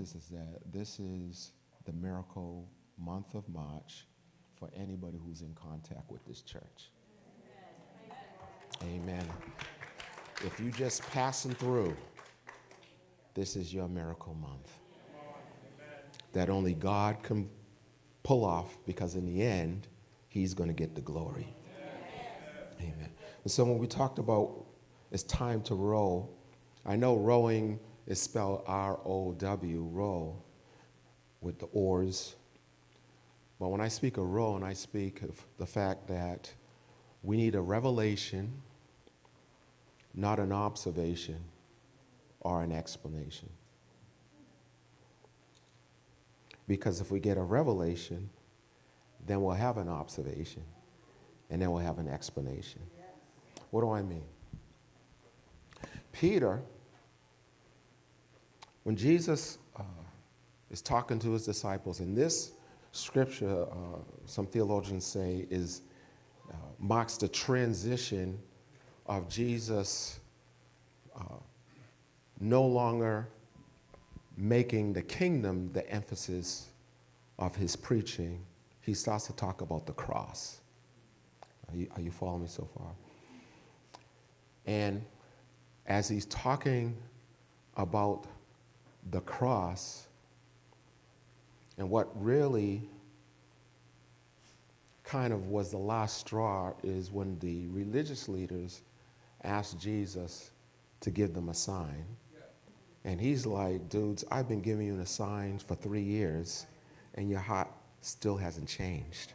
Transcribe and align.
is, 0.00 0.28
that 0.30 0.60
this 0.72 0.98
is 0.98 1.52
the 1.84 1.92
miracle 1.92 2.68
month 2.98 3.34
of 3.34 3.48
March 3.48 4.06
for 4.58 4.70
anybody 4.76 5.18
who's 5.24 5.42
in 5.42 5.54
contact 5.54 6.10
with 6.10 6.24
this 6.26 6.42
church. 6.42 6.90
Amen. 8.82 9.26
If 10.44 10.58
you're 10.60 10.70
just 10.72 11.02
passing 11.10 11.54
through, 11.54 11.96
this 13.34 13.56
is 13.56 13.72
your 13.72 13.88
miracle 13.88 14.34
month. 14.34 14.70
That 16.32 16.50
only 16.50 16.74
God 16.74 17.22
can 17.22 17.48
pull 18.22 18.44
off 18.44 18.76
because 18.86 19.14
in 19.14 19.24
the 19.26 19.42
end, 19.42 19.86
He's 20.28 20.52
going 20.54 20.68
to 20.68 20.74
get 20.74 20.96
the 20.96 21.00
glory. 21.00 21.46
Amen. 22.80 23.10
And 23.44 23.52
so 23.52 23.64
when 23.64 23.78
we 23.78 23.86
talked 23.86 24.18
about 24.18 24.64
it's 25.12 25.22
time 25.22 25.62
to 25.62 25.76
row, 25.76 26.28
I 26.84 26.96
know 26.96 27.16
rowing 27.16 27.78
is 28.06 28.20
spelled 28.20 28.62
R 28.66 28.98
O 29.04 29.32
W, 29.32 29.82
row, 29.82 30.36
with 31.40 31.58
the 31.58 31.66
oars. 31.66 32.34
But 33.58 33.68
when 33.68 33.80
I 33.80 33.88
speak 33.88 34.16
of 34.16 34.26
row, 34.26 34.56
and 34.56 34.64
I 34.64 34.72
speak 34.74 35.22
of 35.22 35.40
the 35.58 35.66
fact 35.66 36.08
that 36.08 36.52
we 37.22 37.36
need 37.36 37.54
a 37.54 37.60
revelation, 37.60 38.52
not 40.14 40.38
an 40.38 40.52
observation 40.52 41.40
or 42.40 42.62
an 42.62 42.72
explanation. 42.72 43.48
Because 46.66 47.00
if 47.00 47.10
we 47.10 47.20
get 47.20 47.38
a 47.38 47.42
revelation, 47.42 48.28
then 49.26 49.42
we'll 49.42 49.54
have 49.54 49.78
an 49.78 49.88
observation, 49.88 50.62
and 51.50 51.60
then 51.60 51.70
we'll 51.70 51.82
have 51.82 51.98
an 51.98 52.08
explanation. 52.08 52.80
What 53.70 53.80
do 53.80 53.90
I 53.90 54.02
mean? 54.02 54.24
Peter, 56.12 56.62
when 58.84 58.96
Jesus 58.96 59.58
uh, 59.76 59.82
is 60.70 60.80
talking 60.80 61.18
to 61.18 61.32
his 61.32 61.44
disciples, 61.44 62.00
and 62.00 62.16
this 62.16 62.52
scripture, 62.92 63.64
uh, 63.64 63.98
some 64.26 64.46
theologians 64.46 65.04
say, 65.04 65.46
is 65.50 65.82
uh, 66.50 66.56
marks 66.78 67.16
the 67.16 67.28
transition 67.28 68.38
of 69.06 69.28
Jesus 69.28 70.20
uh, 71.16 71.36
no 72.40 72.64
longer 72.64 73.28
making 74.36 74.92
the 74.92 75.02
kingdom 75.02 75.70
the 75.72 75.88
emphasis 75.90 76.68
of 77.38 77.56
his 77.56 77.76
preaching. 77.76 78.44
He 78.80 78.94
starts 78.94 79.26
to 79.26 79.32
talk 79.32 79.60
about 79.60 79.86
the 79.86 79.92
cross. 79.92 80.60
Are 81.70 81.76
you, 81.76 81.88
are 81.96 82.00
you 82.00 82.10
following 82.10 82.42
me 82.42 82.48
so 82.48 82.68
far? 82.76 82.90
And 84.66 85.04
as 85.86 86.08
he's 86.08 86.26
talking 86.26 86.96
about 87.76 88.26
the 89.10 89.20
cross, 89.20 90.06
and 91.78 91.90
what 91.90 92.10
really 92.22 92.88
kind 95.02 95.32
of 95.32 95.48
was 95.48 95.70
the 95.70 95.78
last 95.78 96.18
straw 96.18 96.72
is 96.82 97.10
when 97.10 97.38
the 97.38 97.66
religious 97.68 98.28
leaders 98.28 98.82
asked 99.42 99.78
Jesus 99.78 100.50
to 101.00 101.10
give 101.10 101.34
them 101.34 101.50
a 101.50 101.54
sign. 101.54 102.04
And 103.04 103.20
he's 103.20 103.44
like, 103.44 103.90
dudes, 103.90 104.24
I've 104.30 104.48
been 104.48 104.62
giving 104.62 104.86
you 104.86 104.98
a 104.98 105.06
sign 105.06 105.58
for 105.58 105.74
three 105.74 106.02
years, 106.02 106.66
and 107.16 107.28
your 107.28 107.40
heart 107.40 107.68
still 108.00 108.36
hasn't 108.36 108.66
changed. 108.66 109.34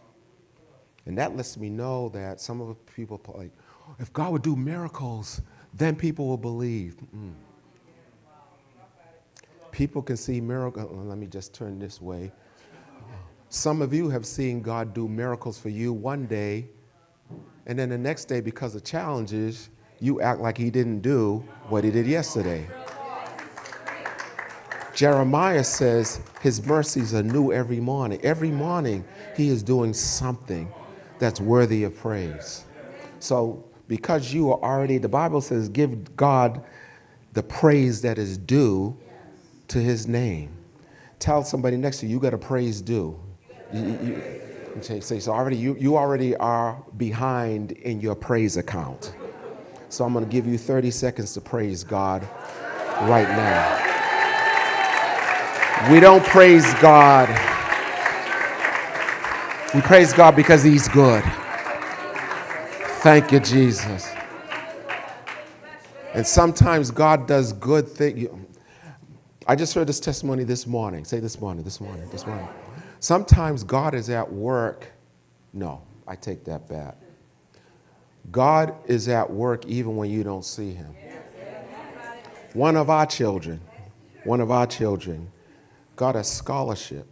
And 1.06 1.18
that 1.18 1.36
lets 1.38 1.56
me 1.56 1.70
know 1.70 2.10
that 2.10 2.42
some 2.42 2.62
of 2.62 2.68
the 2.68 2.76
people 2.92 3.22
like, 3.36 3.52
if 4.00 4.12
God 4.12 4.32
would 4.32 4.42
do 4.42 4.56
miracles, 4.56 5.42
then 5.74 5.96
people 5.96 6.28
will 6.28 6.38
believe. 6.38 6.98
Mm. 7.16 7.34
People 9.80 10.02
can 10.02 10.18
see 10.18 10.42
miracles. 10.42 10.90
Oh, 10.92 11.04
let 11.04 11.18
me 11.18 11.26
just 11.26 11.54
turn 11.54 11.80
this 11.80 12.02
way. 12.02 12.34
Some 13.48 13.82
of 13.82 13.94
you 13.94 14.10
have 14.10 14.26
seen 14.26 14.62
God 14.62 14.94
do 14.94 15.08
miracles 15.08 15.58
for 15.58 15.70
you 15.70 15.94
one 15.94 16.26
day, 16.26 16.68
and 17.66 17.80
then 17.80 17.88
the 17.88 17.98
next 17.98 18.26
day, 18.26 18.42
because 18.42 18.76
of 18.76 18.84
challenges, 18.84 19.70
you 20.02 20.20
act 20.20 20.42
like 20.42 20.58
He 20.58 20.70
didn't 20.70 21.00
do 21.00 21.46
what 21.70 21.86
He 21.86 21.92
did 21.92 22.08
yesterday. 22.08 22.68
Jeremiah 24.94 25.64
says 25.64 26.20
His 26.42 26.66
mercies 26.66 27.14
are 27.14 27.24
new 27.24 27.54
every 27.54 27.80
morning. 27.80 28.20
Every 28.22 28.52
morning, 28.52 29.06
He 29.38 29.48
is 29.48 29.64
doing 29.64 29.94
something 29.94 30.70
that's 31.20 31.40
worthy 31.40 31.86
of 31.86 31.96
praise. 31.96 32.66
So, 33.22 33.64
because 33.88 34.34
you 34.34 34.52
are 34.52 34.60
already, 34.60 34.98
the 34.98 35.08
Bible 35.08 35.40
says, 35.40 35.70
give 35.70 36.18
God 36.18 36.66
the 37.32 37.44
praise 37.44 38.02
that 38.02 38.18
is 38.18 38.38
due 38.38 38.98
to 39.70 39.80
His 39.80 40.08
name. 40.08 40.52
Tell 41.20 41.44
somebody 41.44 41.78
next 41.78 42.00
to 42.00 42.06
you, 42.06 42.14
you 42.14 42.20
got 42.20 42.34
a 42.34 42.38
praise 42.38 42.82
due. 42.82 43.20
You, 43.74 43.82
you, 43.82 44.24
you 44.76 44.82
say, 45.02 45.20
so 45.20 45.32
already 45.32 45.58
you, 45.58 45.76
you 45.80 45.98
already 45.98 46.36
are 46.38 46.82
behind 46.98 47.74
in 47.74 48.00
your 48.00 48.16
praise 48.16 48.58
account. 48.58 49.14
So 49.90 50.06
I'm 50.06 50.14
going 50.14 50.24
to 50.24 50.32
give 50.32 50.46
you 50.46 50.58
30 50.58 50.92
seconds 50.92 51.34
to 51.34 51.42
praise 51.42 51.84
God 51.84 52.28
right 53.02 53.28
now. 53.30 53.90
We 55.92 56.00
don't 56.00 56.24
praise 56.26 56.74
God. 56.76 57.30
We 59.74 59.82
praise 59.82 60.14
God 60.14 60.36
because 60.36 60.64
He's 60.64 60.88
good. 60.88 61.24
Thank 63.02 63.32
you, 63.32 63.40
Jesus. 63.40 64.12
And 66.14 66.26
sometimes 66.28 66.92
God 66.92 67.28
does 67.28 67.54
good 67.54 67.88
things. 67.88 68.28
I 69.50 69.56
just 69.56 69.74
heard 69.74 69.88
this 69.88 70.00
testimony 70.00 70.44
this 70.44 70.68
morning. 70.68 71.04
Say 71.06 71.20
this 71.20 71.42
morning, 71.42 71.64
this 71.64 71.82
morning, 71.82 72.08
this 72.12 72.28
morning. 72.28 72.48
Sometimes 73.00 73.64
God 73.64 73.96
is 73.96 74.12
at 74.12 74.32
work. 74.32 74.86
No, 75.54 75.82
I 76.08 76.16
take 76.16 76.44
that 76.44 76.70
back. 76.70 76.96
God 78.30 78.76
is 78.86 79.08
at 79.08 79.28
work 79.28 79.66
even 79.66 79.96
when 79.96 80.12
you 80.12 80.24
don't 80.24 80.46
see 80.46 80.72
him. 80.72 80.96
One 82.54 82.78
of 82.78 82.92
our 82.92 83.08
children, 83.08 83.60
one 84.24 84.40
of 84.40 84.52
our 84.52 84.68
children 84.68 85.32
got 85.96 86.16
a 86.16 86.24
scholarship 86.24 87.08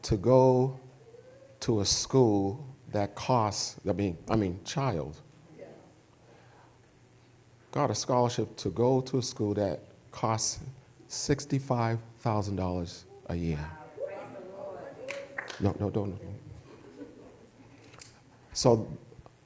to 0.00 0.16
go 0.16 0.80
to 1.60 1.80
a 1.82 1.84
school 1.84 2.66
that 2.90 3.14
costs, 3.14 3.76
I 3.86 3.92
mean, 3.92 4.16
I 4.30 4.36
mean, 4.36 4.60
child. 4.64 5.14
Got 7.70 7.90
a 7.90 7.94
scholarship 7.94 8.56
to 8.56 8.70
go 8.70 9.02
to 9.02 9.18
a 9.18 9.22
school 9.22 9.52
that 9.52 9.82
costs 10.10 10.60
$65,000 11.10 13.04
a 13.26 13.34
year. 13.34 13.70
No, 15.58 15.76
no, 15.80 15.90
don't. 15.90 16.16
So 18.52 18.88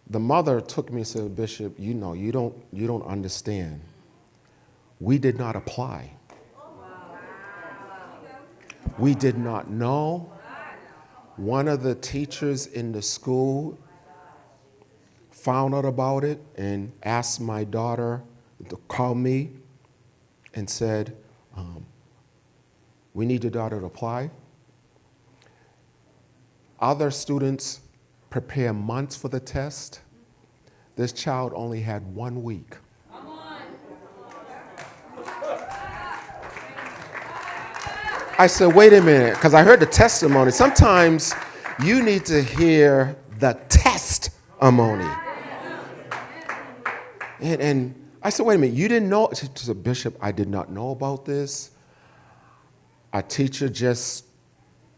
the 0.09 0.21
mother 0.21 0.61
took 0.61 0.93
me 0.93 0.99
and 0.99 1.07
said, 1.07 1.35
Bishop, 1.35 1.75
you 1.79 1.95
know, 1.95 2.13
you 2.13 2.31
don't, 2.33 2.55
you 2.71 2.87
don't 2.87 3.05
understand. 3.05 3.81
We 5.01 5.17
did 5.19 5.39
not 5.39 5.57
apply. 5.57 6.13
We 8.99 9.15
did 9.15 9.39
not 9.39 9.71
know. 9.71 10.31
One 11.37 11.67
of 11.67 11.83
the 11.83 11.95
teachers 11.95 12.67
in 12.67 12.93
the 12.93 13.01
school 13.03 13.79
found 15.31 15.75
out 15.75 15.87
about 15.87 16.25
it 16.25 16.41
and 16.57 16.93
asked 17.03 17.41
my 17.41 17.65
daughter 17.65 18.23
to 18.69 18.77
call 18.89 19.15
me 19.15 19.51
and 20.53 20.69
said, 20.71 21.17
We 23.15 23.25
need 23.25 23.45
your 23.45 23.53
daughter 23.53 23.81
to 23.81 23.87
apply. 23.87 24.31
Other 26.81 27.11
students 27.11 27.81
prepare 28.29 28.73
months 28.73 29.17
for 29.17 29.29
the 29.29 29.41
test. 29.41 30.01
This 30.97 31.13
child 31.13 31.53
only 31.55 31.81
had 31.81 32.15
one 32.15 32.43
week. 32.43 32.77
I 38.37 38.49
said, 38.49 38.75
wait 38.75 38.93
a 38.93 39.01
minute, 39.01 39.35
because 39.35 39.55
I 39.55 39.63
heard 39.63 39.79
the 39.79 39.87
testimony. 39.87 40.51
Sometimes 40.51 41.33
you 41.83 42.03
need 42.03 42.27
to 42.27 42.43
hear 42.43 43.17
the 43.39 43.57
testimony. 43.69 45.09
And, 47.41 47.61
and 47.63 48.11
I 48.21 48.31
said, 48.31 48.45
wait 48.45 48.57
a 48.57 48.59
minute, 48.59 48.75
you 48.75 48.89
didn't 48.89 49.09
know? 49.09 49.29
To 49.29 49.67
the 49.67 49.75
bishop, 49.75 50.17
I 50.21 50.33
did 50.33 50.49
not 50.49 50.69
know 50.69 50.91
about 50.91 51.25
this. 51.25 51.71
A 53.15 53.23
teacher 53.23 53.69
just 53.69 54.25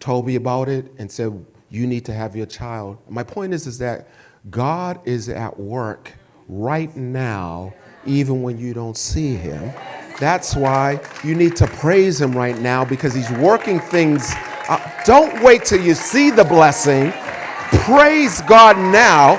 told 0.01 0.27
me 0.27 0.37
about 0.37 0.69
it 0.69 0.91
and 0.99 1.11
said, 1.13 1.45
you 1.69 1.87
need 1.87 2.05
to 2.07 2.15
have 2.15 2.35
your 2.35 2.47
child. 2.47 2.97
My 3.09 3.23
point 3.23 3.53
is, 3.53 3.67
is 3.67 3.79
that 3.79 4.09
God 4.51 5.01
is 5.07 5.29
at 5.29 5.59
work 5.61 6.13
right 6.49 6.97
now, 6.97 7.75
even 8.07 8.43
when 8.43 8.59
you 8.59 8.73
don't 8.73 8.97
see 8.97 9.35
him. 9.35 9.71
That's 10.19 10.57
why 10.57 11.01
you 11.25 11.35
need 11.35 11.57
to 11.57 11.67
praise 11.67 12.19
him 12.21 12.33
right 12.33 12.59
now 12.59 12.87
because 12.87 13.13
he's 13.13 13.31
working 13.33 13.81
things. 13.81 14.33
Don't 15.05 15.43
wait 15.43 15.67
till 15.67 15.83
you 15.83 15.93
see 15.95 16.31
the 16.31 16.45
blessing. 16.45 17.13
Praise 17.85 18.41
God 18.43 18.79
now 18.79 19.35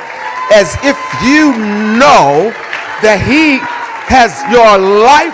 as 0.54 0.76
if 0.84 0.98
you 1.24 1.52
know 1.98 2.54
that 3.02 3.20
he 3.26 3.58
has 4.06 4.38
your 4.52 4.78
life 4.78 5.34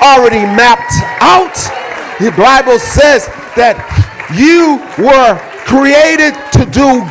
already 0.00 0.44
mapped 0.54 0.94
out. 1.20 1.83
The 2.20 2.30
Bible 2.36 2.78
says 2.78 3.26
that 3.56 3.78
you 4.36 4.78
were 5.02 5.38
created 5.66 6.34
to 6.52 6.64
do 6.70 7.02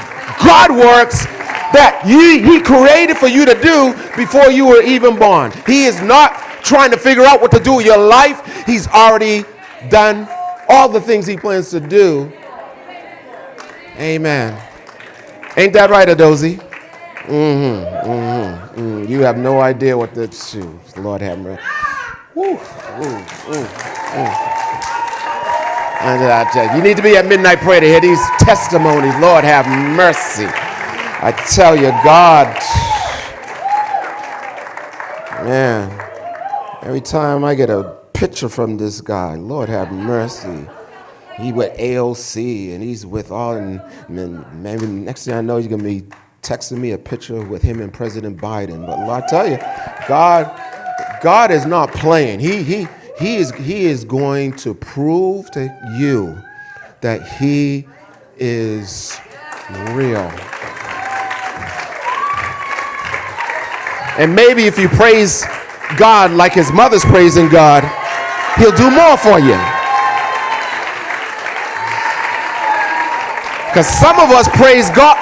God 0.44 0.72
works 0.72 1.26
that 1.74 2.04
you, 2.06 2.44
He 2.44 2.60
created 2.62 3.18
for 3.18 3.28
you 3.28 3.46
to 3.46 3.60
do 3.60 3.94
before 4.16 4.52
you 4.52 4.68
were 4.68 4.82
even 4.84 5.18
born. 5.18 5.52
He 5.66 5.86
is 5.86 6.02
not 6.02 6.38
trying 6.64 6.92
to 6.92 6.98
figure 6.98 7.24
out 7.24 7.42
what 7.42 7.52
to 7.52 7.60
do 7.60 7.76
with 7.76 7.86
your 7.86 7.98
life. 7.98 8.66
He's 8.66 8.88
already 8.88 9.44
done 9.90 10.28
all 10.70 10.90
the 10.90 11.02
things 11.02 11.26
He 11.26 11.38
plans 11.38 11.70
to 11.72 11.80
do. 11.80 12.32
Amen. 13.98 14.62
Ain't 15.56 15.74
that 15.74 15.90
right, 15.90 16.08
Adozi? 16.08 16.58
Mm-hmm, 17.24 18.10
mm-hmm, 18.10 18.80
mm. 18.80 19.10
You 19.10 19.22
have 19.22 19.38
no 19.38 19.62
idea 19.62 19.98
what 19.98 20.14
the 20.14 20.30
shoes. 20.32 20.98
Lord 20.98 21.22
have 21.22 21.40
mercy. 21.40 21.62
Woo, 22.36 22.44
woo, 22.46 22.58
woo, 22.58 23.68
woo. 24.18 24.30
You 26.76 26.82
need 26.82 26.98
to 26.98 27.04
be 27.04 27.16
at 27.16 27.28
midnight 27.28 27.60
prayer 27.60 27.80
to 27.80 27.86
hear 27.86 28.02
these 28.02 28.20
testimonies. 28.40 29.16
Lord 29.20 29.44
have 29.44 29.68
mercy. 29.96 30.48
I 30.48 31.32
tell 31.52 31.76
you, 31.76 31.92
God, 32.04 32.48
man, 35.46 35.92
every 36.82 37.02
time 37.02 37.44
I 37.44 37.54
get 37.54 37.70
a 37.70 37.96
picture 38.14 38.50
from 38.50 38.78
this 38.78 39.00
guy, 39.00 39.36
Lord 39.36 39.70
have 39.70 39.92
mercy. 39.92 40.68
He 41.38 41.52
with 41.52 41.78
AOC 41.78 42.74
and 42.74 42.84
he's 42.84 43.06
with 43.06 43.32
all, 43.32 43.58
and, 43.58 43.80
and 44.10 44.64
maybe 44.64 44.88
next 44.88 45.26
thing 45.26 45.36
I 45.36 45.42
know, 45.42 45.58
he's 45.58 45.68
gonna 45.68 45.84
be 45.84 46.04
texting 46.42 46.80
me 46.80 46.92
a 46.92 46.98
picture 46.98 47.42
with 47.46 47.62
him 47.62 47.80
and 47.80 47.94
President 47.94 48.38
Biden. 48.38 48.88
But 48.88 49.08
I 49.08 49.22
tell 49.28 49.48
you, 49.48 49.58
God, 50.08 50.73
God 51.24 51.52
is 51.52 51.66
not 51.66 51.94
playing. 51.94 52.42
He 52.42 52.62
he 52.64 52.88
he 53.18 53.38
is 53.38 53.52
he 53.52 53.86
is 53.86 54.04
going 54.04 54.52
to 54.58 54.74
prove 54.74 55.50
to 55.52 55.74
you 55.98 56.38
that 57.00 57.26
he 57.40 57.88
is 58.38 59.18
real. 59.94 60.30
And 64.20 64.36
maybe 64.36 64.66
if 64.66 64.78
you 64.78 64.90
praise 64.90 65.46
God 65.98 66.32
like 66.32 66.54
his 66.54 66.74
mother's 66.74 67.06
praising 67.06 67.48
God, 67.48 67.84
he'll 68.58 68.76
do 68.76 68.92
more 68.92 69.16
for 69.16 69.40
you. 69.40 69.58
Because 73.70 73.88
some 73.88 74.20
of 74.20 74.30
us 74.30 74.50
praise 74.50 74.90
God. 74.90 75.18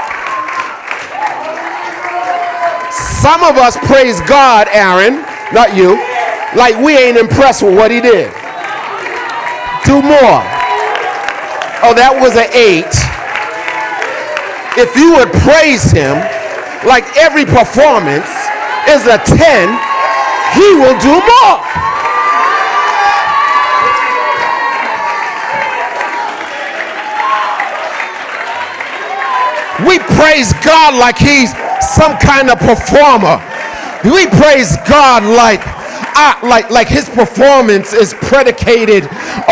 Some 2.92 3.44
of 3.44 3.56
us 3.58 3.78
praise 3.78 4.20
God, 4.22 4.68
Aaron, 4.72 5.24
not 5.54 5.76
you, 5.76 6.00
like 6.56 6.76
we 6.78 6.98
ain't 6.98 7.18
impressed 7.18 7.64
with 7.64 7.76
what 7.76 7.92
he 7.92 8.02
did. 8.02 8.32
Do 9.86 10.02
more. 10.02 10.42
Oh, 11.84 11.94
that 11.98 12.14
was 12.14 12.38
an 12.38 12.48
eight. 12.54 12.94
If 14.78 14.96
you 14.96 15.18
would 15.20 15.32
praise 15.44 15.92
him 15.92 16.16
like 16.88 17.06
every 17.18 17.46
performance, 17.46 18.30
is 18.90 19.06
a 19.06 19.18
10, 19.22 19.38
he 20.58 20.68
will 20.82 20.98
do 20.98 21.14
more. 21.14 21.58
We 29.88 29.98
praise 30.18 30.54
God 30.64 30.94
like 30.98 31.18
he's 31.18 31.54
some 31.82 32.18
kind 32.18 32.50
of 32.50 32.60
performer. 32.60 33.42
We 34.04 34.26
praise 34.28 34.78
God 34.90 35.24
like 35.24 35.62
uh, 36.18 36.40
like 36.42 36.72
like 36.72 36.88
his 36.88 37.08
performance 37.08 37.94
is 37.94 38.16
predicated 38.16 39.04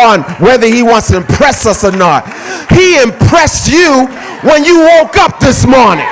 on 0.01 0.23
whether 0.41 0.65
he 0.65 0.81
wants 0.81 1.09
to 1.09 1.17
impress 1.17 1.65
us 1.67 1.83
or 1.83 1.91
not. 1.91 2.25
He 2.71 2.99
impressed 3.01 3.71
you 3.71 4.07
when 4.41 4.65
you 4.65 4.79
woke 4.79 5.17
up 5.17 5.39
this 5.39 5.67
morning. 5.67 6.07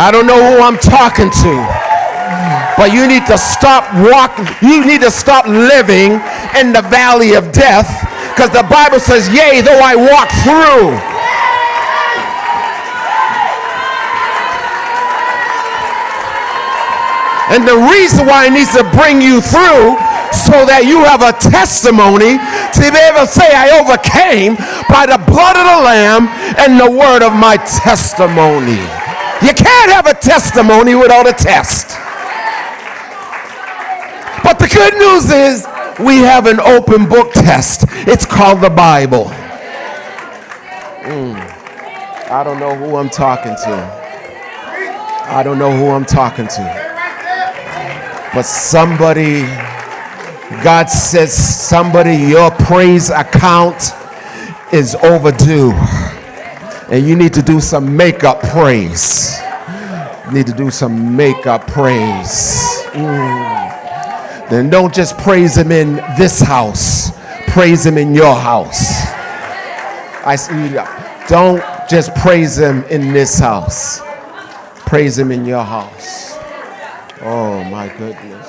I 0.00 0.10
don't 0.12 0.26
know 0.26 0.38
who 0.38 0.62
I'm 0.62 0.78
talking 0.78 1.30
to. 1.30 1.87
But 2.78 2.94
you 2.94 3.10
need 3.10 3.26
to 3.26 3.36
stop 3.36 3.90
walking. 3.98 4.46
You 4.62 4.86
need 4.86 5.02
to 5.02 5.10
stop 5.10 5.46
living 5.50 6.22
in 6.54 6.70
the 6.70 6.86
valley 6.86 7.34
of 7.34 7.50
death 7.50 7.90
because 8.30 8.54
the 8.54 8.62
Bible 8.70 9.02
says, 9.02 9.26
Yea, 9.34 9.60
though 9.66 9.82
I 9.82 9.98
walk 9.98 10.30
through. 10.46 10.94
And 17.50 17.66
the 17.66 17.74
reason 17.90 18.30
why 18.30 18.46
it 18.46 18.54
needs 18.54 18.70
to 18.78 18.86
bring 18.94 19.18
you 19.18 19.42
through 19.42 19.98
so 20.30 20.62
that 20.70 20.86
you 20.86 21.02
have 21.02 21.26
a 21.26 21.34
testimony 21.34 22.38
to 22.38 22.84
be 22.94 23.00
able 23.10 23.26
to 23.26 23.32
say, 23.34 23.50
I 23.50 23.74
overcame 23.74 24.54
by 24.86 25.10
the 25.10 25.18
blood 25.26 25.58
of 25.58 25.66
the 25.66 25.80
Lamb 25.82 26.30
and 26.62 26.78
the 26.78 26.86
word 26.86 27.26
of 27.26 27.34
my 27.34 27.58
testimony. 27.58 28.78
You 29.42 29.50
can't 29.50 29.90
have 29.90 30.06
a 30.06 30.14
testimony 30.14 30.94
without 30.94 31.26
a 31.26 31.34
test. 31.34 31.97
But 34.48 34.58
the 34.60 34.68
good 34.68 34.94
news 34.94 35.30
is 35.30 35.66
we 36.00 36.22
have 36.24 36.46
an 36.46 36.58
open 36.58 37.06
book 37.06 37.34
test. 37.34 37.84
It's 38.08 38.24
called 38.24 38.62
the 38.62 38.70
Bible. 38.70 39.26
Mm. 41.04 41.36
I 42.30 42.42
don't 42.42 42.58
know 42.58 42.74
who 42.74 42.96
I'm 42.96 43.10
talking 43.10 43.54
to. 43.54 43.74
I 45.26 45.42
don't 45.42 45.58
know 45.58 45.70
who 45.70 45.90
I'm 45.90 46.06
talking 46.06 46.46
to. 46.46 48.30
But 48.32 48.44
somebody, 48.44 49.42
God 50.64 50.88
says, 50.88 51.30
somebody, 51.34 52.16
your 52.16 52.50
praise 52.50 53.10
account 53.10 53.92
is 54.72 54.94
overdue 55.02 55.72
and 56.90 57.06
you 57.06 57.16
need 57.16 57.34
to 57.34 57.42
do 57.42 57.60
some 57.60 57.94
makeup 57.94 58.40
praise. 58.40 59.38
Need 60.32 60.46
to 60.46 60.54
do 60.54 60.70
some 60.70 61.14
makeup 61.14 61.66
praise. 61.66 62.62
Mm. 62.92 63.77
Then 64.50 64.70
don't 64.70 64.94
just 64.94 65.18
praise 65.18 65.56
him 65.56 65.70
in 65.70 65.96
this 66.16 66.40
house, 66.40 67.10
praise 67.48 67.84
him 67.84 67.98
in 67.98 68.14
your 68.14 68.34
house. 68.34 69.06
I 70.24 70.36
see. 70.36 70.74
Don't 71.28 71.62
just 71.88 72.14
praise 72.16 72.58
him 72.58 72.82
in 72.84 73.12
this 73.12 73.38
house, 73.38 74.00
praise 74.86 75.18
him 75.18 75.30
in 75.32 75.44
your 75.44 75.64
house. 75.64 76.38
Oh 77.20 77.62
my 77.64 77.88
goodness. 77.98 78.46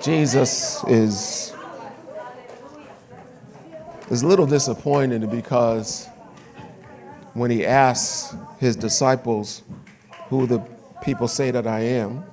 Jesus 0.00 0.84
is 0.84 1.54
is 4.10 4.22
a 4.22 4.26
little 4.26 4.46
disappointed 4.46 5.28
because 5.30 6.08
when 7.38 7.50
he 7.50 7.64
asks 7.64 8.36
his 8.58 8.76
disciples 8.76 9.62
who 10.28 10.46
the 10.46 10.58
people 11.02 11.28
say 11.28 11.50
that 11.50 11.66
I 11.66 11.80
am, 11.80 12.24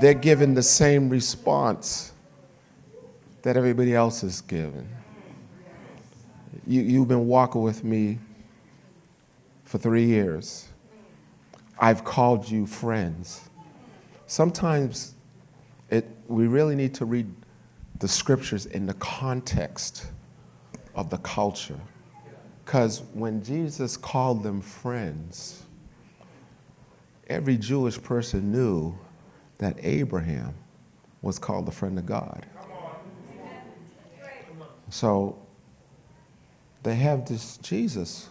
they're 0.00 0.14
given 0.14 0.54
the 0.54 0.62
same 0.62 1.08
response 1.08 2.12
that 3.42 3.56
everybody 3.56 3.94
else 3.94 4.22
is 4.22 4.40
given. 4.40 4.88
You, 6.66 6.82
you've 6.82 7.08
been 7.08 7.26
walking 7.26 7.62
with 7.62 7.84
me 7.84 8.18
for 9.64 9.78
three 9.78 10.06
years. 10.06 10.68
I've 11.78 12.04
called 12.04 12.48
you 12.48 12.66
friends. 12.66 13.48
Sometimes 14.26 15.14
it, 15.90 16.06
we 16.26 16.46
really 16.46 16.74
need 16.74 16.94
to 16.94 17.04
read 17.04 17.26
the 17.98 18.08
scriptures 18.08 18.66
in 18.66 18.86
the 18.86 18.94
context 18.94 20.06
of 20.94 21.10
the 21.10 21.18
culture. 21.18 21.78
Because 22.64 23.02
when 23.12 23.42
Jesus 23.42 23.96
called 23.96 24.42
them 24.42 24.60
friends, 24.62 25.62
every 27.28 27.58
Jewish 27.58 28.02
person 28.02 28.50
knew 28.50 28.96
that 29.58 29.76
Abraham 29.82 30.54
was 31.20 31.38
called 31.38 31.66
the 31.66 31.72
friend 31.72 31.98
of 31.98 32.06
God. 32.06 32.46
So 34.88 35.38
they 36.82 36.94
have 36.94 37.26
this 37.26 37.58
Jesus. 37.58 38.30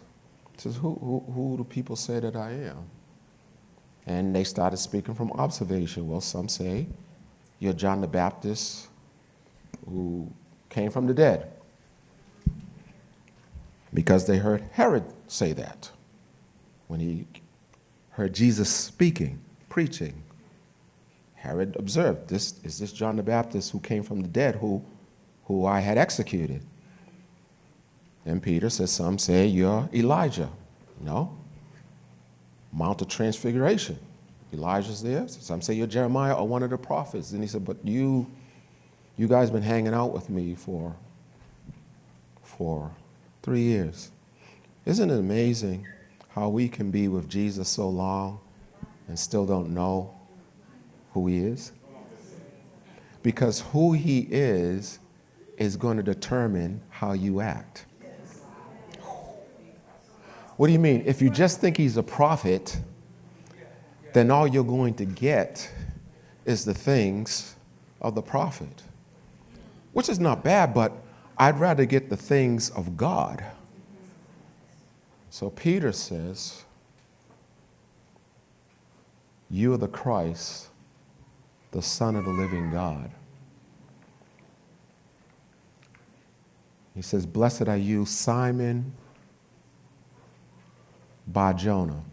Says, 0.57 0.77
who, 0.77 0.95
who, 0.95 1.31
who 1.31 1.57
do 1.57 1.63
people 1.63 1.95
say 1.95 2.19
that 2.19 2.35
I 2.35 2.51
am? 2.51 2.85
And 4.05 4.35
they 4.35 4.43
started 4.43 4.77
speaking 4.77 5.15
from 5.15 5.31
observation. 5.33 6.07
Well, 6.07 6.21
some 6.21 6.47
say 6.47 6.87
you're 7.59 7.73
John 7.73 8.01
the 8.01 8.07
Baptist 8.07 8.87
who 9.85 10.31
came 10.69 10.91
from 10.91 11.07
the 11.07 11.13
dead 11.13 11.52
because 13.93 14.25
they 14.25 14.37
heard 14.37 14.63
Herod 14.71 15.03
say 15.27 15.53
that 15.53 15.91
when 16.87 16.99
he 16.99 17.27
heard 18.11 18.33
Jesus 18.33 18.69
speaking, 18.69 19.39
preaching. 19.69 20.23
Herod 21.35 21.75
observed, 21.77 22.29
this 22.29 22.55
is 22.63 22.79
this 22.79 22.93
John 22.93 23.17
the 23.17 23.23
Baptist 23.23 23.71
who 23.71 23.79
came 23.79 24.03
from 24.03 24.21
the 24.21 24.27
dead, 24.27 24.55
who, 24.55 24.83
who 25.45 25.65
I 25.65 25.79
had 25.79 25.97
executed. 25.97 26.63
Then 28.23 28.39
Peter 28.39 28.69
says, 28.69 28.91
Some 28.91 29.17
say 29.17 29.47
you're 29.47 29.89
Elijah. 29.93 30.49
No. 31.01 31.35
Mount 32.71 33.01
of 33.01 33.09
Transfiguration. 33.09 33.99
Elijah's 34.53 35.03
there. 35.03 35.27
Some 35.27 35.61
say 35.61 35.73
you're 35.73 35.87
Jeremiah 35.87 36.33
or 36.33 36.47
one 36.47 36.63
of 36.63 36.69
the 36.69 36.77
prophets. 36.77 37.31
And 37.31 37.41
he 37.41 37.47
said, 37.47 37.65
But 37.65 37.77
you, 37.83 38.31
you 39.17 39.27
guys 39.27 39.49
been 39.51 39.63
hanging 39.63 39.93
out 39.93 40.13
with 40.13 40.29
me 40.29 40.55
for, 40.55 40.95
for 42.43 42.91
three 43.43 43.61
years. 43.61 44.09
Isn't 44.85 45.09
it 45.09 45.19
amazing 45.19 45.85
how 46.29 46.49
we 46.49 46.69
can 46.69 46.89
be 46.89 47.09
with 47.09 47.29
Jesus 47.29 47.69
so 47.69 47.89
long 47.89 48.39
and 49.07 49.19
still 49.19 49.45
don't 49.45 49.73
know 49.73 50.15
who 51.13 51.27
he 51.27 51.37
is? 51.39 51.73
Because 53.21 53.59
who 53.71 53.93
he 53.93 54.27
is 54.31 54.99
is 55.57 55.75
going 55.75 55.97
to 55.97 56.03
determine 56.03 56.81
how 56.89 57.11
you 57.11 57.41
act. 57.41 57.85
What 60.55 60.67
do 60.67 60.73
you 60.73 60.79
mean? 60.79 61.03
If 61.05 61.21
you 61.21 61.29
just 61.29 61.59
think 61.59 61.77
he's 61.77 61.97
a 61.97 62.03
prophet, 62.03 62.79
then 64.13 64.31
all 64.31 64.47
you're 64.47 64.63
going 64.63 64.93
to 64.95 65.05
get 65.05 65.69
is 66.45 66.63
the 66.63 66.73
things 66.73 67.55
of 68.01 68.15
the 68.15 68.21
prophet, 68.21 68.83
which 69.93 70.09
is 70.09 70.19
not 70.19 70.43
bad, 70.43 70.73
but 70.73 71.02
I'd 71.43 71.59
rather 71.59 71.83
get 71.83 72.09
the 72.09 72.15
things 72.15 72.69
of 72.69 72.95
God. 72.95 73.43
So 75.29 75.49
Peter 75.49 75.91
says, 75.91 76.63
You 79.49 79.73
are 79.73 79.77
the 79.77 79.89
Christ, 79.89 80.69
the 81.71 81.81
Son 81.81 82.15
of 82.15 82.23
the 82.23 82.31
living 82.31 82.71
God. 82.71 83.11
He 86.95 87.01
says, 87.01 87.25
Blessed 87.25 87.67
are 87.67 87.75
you, 87.75 88.05
Simon 88.05 88.93
Bar 91.27 91.55
Jonah. 91.55 92.03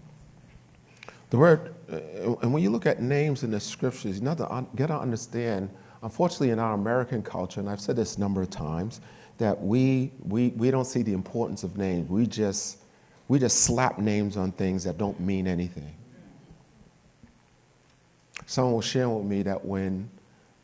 The 1.28 1.38
word, 1.38 1.72
uh, 1.88 2.34
and 2.42 2.52
when 2.52 2.64
you 2.64 2.70
look 2.70 2.84
at 2.84 3.00
names 3.00 3.44
in 3.44 3.52
the 3.52 3.60
scriptures, 3.60 4.18
you 4.18 4.24
to 4.38 4.66
get 4.74 4.88
to 4.88 4.98
understand, 4.98 5.70
unfortunately, 6.02 6.50
in 6.50 6.58
our 6.58 6.74
American 6.74 7.22
culture, 7.22 7.60
and 7.60 7.70
I've 7.70 7.80
said 7.80 7.94
this 7.94 8.16
a 8.16 8.20
number 8.20 8.42
of 8.42 8.50
times, 8.50 9.00
that 9.40 9.60
we, 9.60 10.12
we, 10.22 10.48
we 10.50 10.70
don't 10.70 10.84
see 10.84 11.02
the 11.02 11.12
importance 11.12 11.64
of 11.64 11.76
names. 11.76 12.08
We 12.08 12.26
just, 12.26 12.78
we 13.26 13.38
just 13.38 13.62
slap 13.62 13.98
names 13.98 14.36
on 14.36 14.52
things 14.52 14.84
that 14.84 14.96
don't 14.96 15.18
mean 15.18 15.46
anything. 15.46 15.94
Someone 18.46 18.74
was 18.74 18.84
sharing 18.84 19.16
with 19.16 19.26
me 19.26 19.42
that 19.42 19.64
when, 19.64 20.08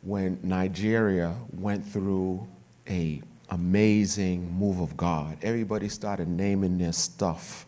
when 0.01 0.39
Nigeria 0.43 1.35
went 1.53 1.85
through 1.85 2.47
a 2.87 3.21
amazing 3.49 4.51
move 4.57 4.79
of 4.79 4.95
God, 4.95 5.37
everybody 5.41 5.89
started 5.89 6.27
naming 6.27 6.77
their 6.77 6.93
stuff 6.93 7.65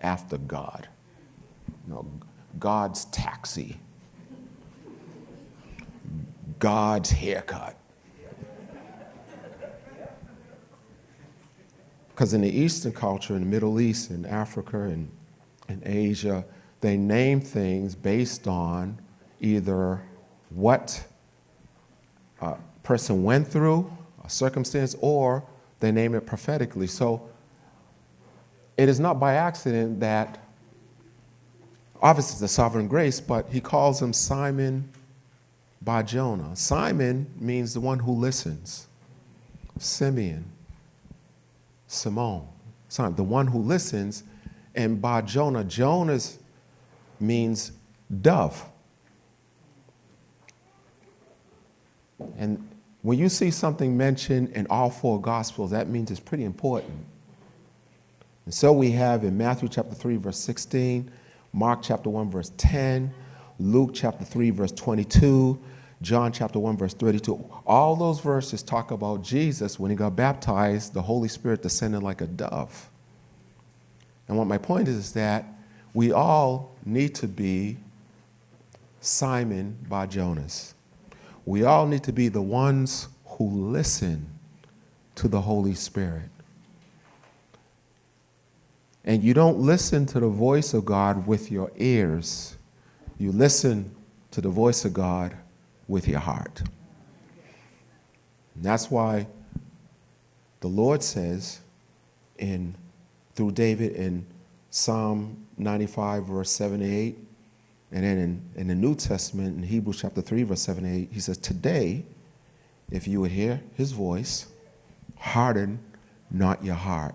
after 0.00 0.36
God. 0.38 0.88
You 1.86 1.94
know, 1.94 2.06
God's 2.58 3.06
taxi, 3.06 3.78
God's 6.58 7.10
haircut. 7.10 7.76
Because 12.14 12.34
in 12.34 12.42
the 12.42 12.50
Eastern 12.50 12.92
culture, 12.92 13.34
in 13.34 13.40
the 13.40 13.46
Middle 13.46 13.80
East, 13.80 14.10
in 14.10 14.26
Africa, 14.26 14.82
and 14.82 15.10
in 15.68 15.82
Asia, 15.84 16.44
they 16.80 16.96
name 16.96 17.40
things 17.40 17.94
based 17.94 18.46
on 18.46 18.98
either 19.40 20.02
what 20.50 21.04
a 22.40 22.56
person 22.82 23.22
went 23.22 23.48
through, 23.48 23.90
a 24.24 24.28
circumstance, 24.28 24.94
or 25.00 25.42
they 25.80 25.90
name 25.90 26.14
it 26.14 26.26
prophetically. 26.26 26.86
So 26.86 27.28
it 28.76 28.88
is 28.88 29.00
not 29.00 29.18
by 29.18 29.34
accident 29.34 30.00
that, 30.00 30.38
obviously, 32.02 32.32
it's 32.32 32.40
the 32.40 32.48
sovereign 32.48 32.88
grace, 32.88 33.20
but 33.20 33.48
he 33.48 33.60
calls 33.60 34.02
him 34.02 34.12
Simon 34.12 34.88
Bar 35.80 36.02
Jonah. 36.02 36.54
Simon 36.56 37.26
means 37.38 37.74
the 37.74 37.80
one 37.80 38.00
who 38.00 38.12
listens. 38.12 38.86
Simeon, 39.78 40.44
Simone, 41.92 42.48
Simon, 42.88 43.14
the 43.16 43.22
one 43.22 43.46
who 43.46 43.58
listens. 43.58 44.24
And 44.74 45.00
Bar 45.02 45.22
Jonah, 45.22 45.64
Jonas 45.64 46.38
means 47.20 47.72
dove. 48.20 48.64
And 52.38 52.66
when 53.02 53.18
you 53.18 53.28
see 53.28 53.50
something 53.50 53.96
mentioned 53.96 54.50
in 54.50 54.66
all 54.70 54.88
four 54.88 55.20
Gospels, 55.20 55.70
that 55.72 55.88
means 55.88 56.10
it's 56.10 56.20
pretty 56.20 56.44
important. 56.44 57.04
And 58.46 58.54
so 58.54 58.72
we 58.72 58.92
have 58.92 59.24
in 59.24 59.36
Matthew 59.36 59.68
chapter 59.68 59.94
3, 59.94 60.16
verse 60.16 60.38
16, 60.38 61.10
Mark 61.52 61.80
chapter 61.82 62.08
1, 62.08 62.30
verse 62.30 62.52
10, 62.56 63.12
Luke 63.58 63.90
chapter 63.92 64.24
3, 64.24 64.50
verse 64.50 64.72
22, 64.72 65.60
John 66.02 66.32
chapter 66.32 66.58
1, 66.58 66.76
verse 66.76 66.94
32. 66.94 67.34
All 67.64 67.94
those 67.94 68.20
verses 68.20 68.62
talk 68.62 68.90
about 68.90 69.22
Jesus 69.22 69.78
when 69.78 69.90
he 69.90 69.96
got 69.96 70.16
baptized, 70.16 70.94
the 70.94 71.02
Holy 71.02 71.28
Spirit 71.28 71.62
descended 71.62 72.02
like 72.02 72.20
a 72.20 72.26
dove. 72.26 72.90
And 74.26 74.36
what 74.36 74.48
my 74.48 74.58
point 74.58 74.88
is, 74.88 74.96
is 74.96 75.12
that 75.12 75.46
we 75.94 76.12
all 76.12 76.74
need 76.84 77.14
to 77.16 77.28
be 77.28 77.78
Simon 79.00 79.78
Bar 79.88 80.08
Jonas. 80.08 80.74
We 81.46 81.64
all 81.64 81.86
need 81.86 82.02
to 82.04 82.12
be 82.12 82.28
the 82.28 82.42
ones 82.42 83.08
who 83.24 83.48
listen 83.48 84.26
to 85.16 85.28
the 85.28 85.40
Holy 85.40 85.74
Spirit. 85.74 86.28
And 89.04 89.22
you 89.22 89.34
don't 89.34 89.58
listen 89.58 90.06
to 90.06 90.20
the 90.20 90.28
voice 90.28 90.74
of 90.74 90.84
God 90.84 91.26
with 91.26 91.50
your 91.50 91.70
ears, 91.76 92.56
you 93.18 93.30
listen 93.30 93.94
to 94.32 94.40
the 94.40 94.48
voice 94.48 94.84
of 94.84 94.92
God 94.92 95.36
with 95.92 96.08
your 96.08 96.20
heart. 96.20 96.62
And 98.54 98.64
that's 98.64 98.90
why 98.90 99.26
the 100.60 100.68
Lord 100.68 101.02
says 101.02 101.60
in 102.38 102.74
through 103.34 103.52
David 103.52 103.92
in 103.92 104.26
Psalm 104.70 105.46
95, 105.56 106.26
verse 106.26 106.50
78, 106.50 107.16
and 107.92 108.04
then 108.04 108.18
in, 108.18 108.42
in 108.56 108.68
the 108.68 108.74
New 108.74 108.94
Testament, 108.94 109.56
in 109.56 109.62
Hebrews 109.62 110.00
chapter 110.00 110.20
3, 110.20 110.42
verse 110.44 110.60
78, 110.62 111.08
he 111.12 111.20
says, 111.20 111.38
Today, 111.38 112.04
if 112.90 113.06
you 113.06 113.20
would 113.20 113.30
hear 113.30 113.62
his 113.74 113.92
voice, 113.92 114.46
harden 115.16 115.78
not 116.30 116.64
your 116.64 116.74
heart 116.74 117.14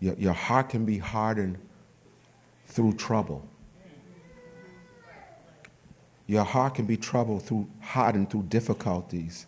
your, 0.00 0.14
your 0.14 0.32
heart 0.32 0.70
can 0.70 0.84
be 0.84 0.98
hardened 0.98 1.58
through 2.66 2.94
trouble. 2.94 3.46
Your 6.30 6.44
heart 6.44 6.76
can 6.76 6.86
be 6.86 6.96
troubled 6.96 7.42
through 7.42 7.68
hardened 7.80 8.30
through 8.30 8.44
difficulties 8.44 9.46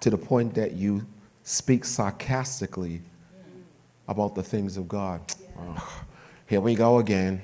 to 0.00 0.10
the 0.10 0.18
point 0.18 0.52
that 0.54 0.72
you 0.72 1.06
speak 1.44 1.84
sarcastically 1.84 3.02
about 4.08 4.34
the 4.34 4.42
things 4.42 4.76
of 4.76 4.88
God. 4.88 5.20
Oh, 5.56 6.02
here 6.48 6.60
we 6.60 6.74
go 6.74 6.98
again. 6.98 7.40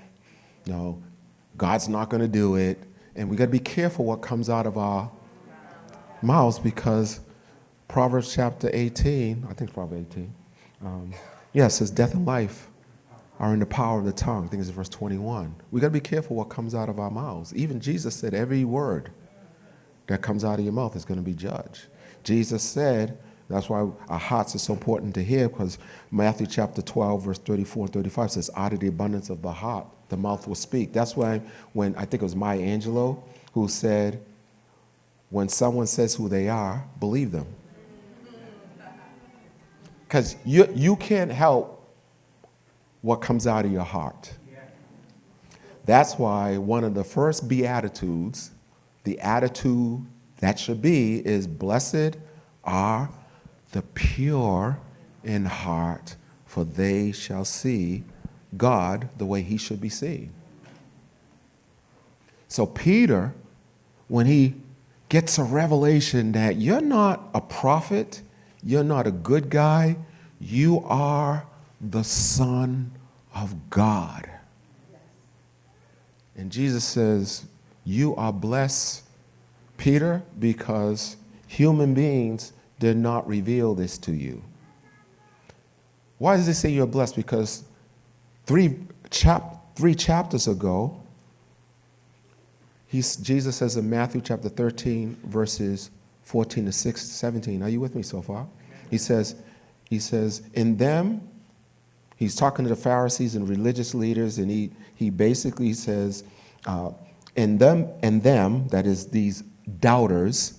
No, 0.66 1.00
God's 1.56 1.88
not 1.88 2.10
going 2.10 2.20
to 2.20 2.26
do 2.26 2.56
it. 2.56 2.82
And 3.14 3.30
we 3.30 3.36
got 3.36 3.44
to 3.44 3.50
be 3.52 3.60
careful 3.60 4.06
what 4.06 4.22
comes 4.22 4.50
out 4.50 4.66
of 4.66 4.76
our 4.76 5.08
mouths 6.20 6.58
because 6.58 7.20
Proverbs 7.86 8.34
chapter 8.34 8.70
18, 8.72 9.44
I 9.44 9.54
think 9.54 9.68
it's 9.68 9.72
Proverbs 9.72 10.06
18, 10.10 10.34
um, 10.84 11.14
Yes, 11.52 11.76
says 11.76 11.92
death 11.92 12.14
and 12.14 12.26
life 12.26 12.68
are 13.40 13.54
in 13.54 13.58
the 13.58 13.66
power 13.66 13.98
of 13.98 14.04
the 14.04 14.12
tongue. 14.12 14.44
I 14.44 14.48
think 14.48 14.60
it's 14.60 14.70
verse 14.70 14.90
21. 14.90 15.54
We 15.70 15.80
got 15.80 15.88
to 15.88 15.92
be 15.92 16.00
careful 16.00 16.36
what 16.36 16.50
comes 16.50 16.74
out 16.74 16.90
of 16.90 17.00
our 17.00 17.10
mouths. 17.10 17.54
Even 17.54 17.80
Jesus 17.80 18.14
said 18.14 18.34
every 18.34 18.64
word 18.64 19.10
that 20.06 20.20
comes 20.20 20.44
out 20.44 20.58
of 20.58 20.64
your 20.64 20.74
mouth 20.74 20.94
is 20.94 21.06
going 21.06 21.18
to 21.18 21.24
be 21.24 21.32
judged. 21.32 21.86
Jesus 22.22 22.62
said, 22.62 23.18
that's 23.48 23.68
why 23.68 23.88
our 24.08 24.18
hearts 24.18 24.54
are 24.54 24.58
so 24.58 24.74
important 24.74 25.14
to 25.14 25.24
hear 25.24 25.48
because 25.48 25.78
Matthew 26.10 26.46
chapter 26.46 26.82
12, 26.82 27.24
verse 27.24 27.38
34 27.38 27.86
and 27.86 27.92
35 27.94 28.30
says, 28.30 28.50
out 28.54 28.74
of 28.74 28.80
the 28.80 28.88
abundance 28.88 29.30
of 29.30 29.40
the 29.40 29.50
heart, 29.50 29.86
the 30.10 30.16
mouth 30.18 30.46
will 30.46 30.54
speak. 30.54 30.92
That's 30.92 31.16
why 31.16 31.40
when 31.72 31.96
I 31.96 32.00
think 32.00 32.14
it 32.14 32.22
was 32.22 32.36
Maya 32.36 32.60
Angelou 32.60 33.20
who 33.54 33.68
said, 33.68 34.22
when 35.30 35.48
someone 35.48 35.86
says 35.86 36.14
who 36.14 36.28
they 36.28 36.48
are, 36.48 36.84
believe 36.98 37.32
them. 37.32 37.46
Because 40.06 40.36
you, 40.44 40.68
you 40.74 40.96
can't 40.96 41.30
help 41.30 41.79
what 43.02 43.16
comes 43.16 43.46
out 43.46 43.64
of 43.64 43.72
your 43.72 43.84
heart. 43.84 44.34
That's 45.84 46.18
why 46.18 46.58
one 46.58 46.84
of 46.84 46.94
the 46.94 47.04
first 47.04 47.48
Beatitudes, 47.48 48.50
the 49.04 49.18
attitude 49.20 50.04
that 50.38 50.58
should 50.58 50.82
be, 50.82 51.26
is 51.26 51.46
Blessed 51.46 52.16
are 52.64 53.10
the 53.72 53.82
pure 53.94 54.78
in 55.24 55.46
heart, 55.46 56.16
for 56.46 56.64
they 56.64 57.12
shall 57.12 57.44
see 57.44 58.04
God 58.56 59.08
the 59.16 59.26
way 59.26 59.42
he 59.42 59.56
should 59.56 59.80
be 59.80 59.88
seen. 59.88 60.32
So, 62.48 62.66
Peter, 62.66 63.32
when 64.08 64.26
he 64.26 64.54
gets 65.08 65.38
a 65.38 65.44
revelation 65.44 66.32
that 66.32 66.56
you're 66.56 66.80
not 66.80 67.28
a 67.32 67.40
prophet, 67.40 68.22
you're 68.62 68.84
not 68.84 69.06
a 69.06 69.12
good 69.12 69.50
guy, 69.50 69.96
you 70.40 70.80
are 70.84 71.46
the 71.80 72.02
Son 72.02 72.92
of 73.34 73.70
God. 73.70 74.28
And 76.36 76.50
Jesus 76.50 76.84
says, 76.84 77.46
You 77.84 78.14
are 78.16 78.32
blessed, 78.32 79.02
Peter, 79.76 80.22
because 80.38 81.16
human 81.46 81.94
beings 81.94 82.52
did 82.78 82.96
not 82.96 83.26
reveal 83.26 83.74
this 83.74 83.98
to 83.98 84.12
you. 84.12 84.42
Why 86.18 86.36
does 86.36 86.48
it 86.48 86.54
say 86.54 86.70
you're 86.70 86.86
blessed? 86.86 87.16
Because 87.16 87.64
three, 88.46 88.76
chap- 89.10 89.76
three 89.76 89.94
chapters 89.94 90.48
ago, 90.48 91.00
he's, 92.86 93.16
Jesus 93.16 93.56
says 93.56 93.76
in 93.76 93.88
Matthew 93.88 94.20
chapter 94.20 94.48
13, 94.48 95.16
verses 95.24 95.90
14 96.24 96.66
to 96.66 96.72
6, 96.72 97.02
17. 97.02 97.62
Are 97.62 97.68
you 97.68 97.80
with 97.80 97.94
me 97.94 98.02
so 98.02 98.20
far? 98.22 98.46
He 98.90 98.98
says, 98.98 99.34
he 99.88 99.98
says, 99.98 100.42
in 100.54 100.76
them, 100.76 101.26
he's 102.20 102.36
talking 102.36 102.64
to 102.66 102.68
the 102.68 102.76
Pharisees 102.76 103.34
and 103.34 103.48
religious 103.48 103.94
leaders, 103.94 104.38
and 104.38 104.50
he, 104.50 104.70
he 104.94 105.08
basically 105.08 105.72
says, 105.72 106.22
uh, 106.66 106.90
in 107.34 107.56
them, 107.56 107.88
in 108.02 108.20
them, 108.20 108.68
that 108.68 108.86
is 108.86 109.08
these 109.08 109.42
doubters, 109.80 110.58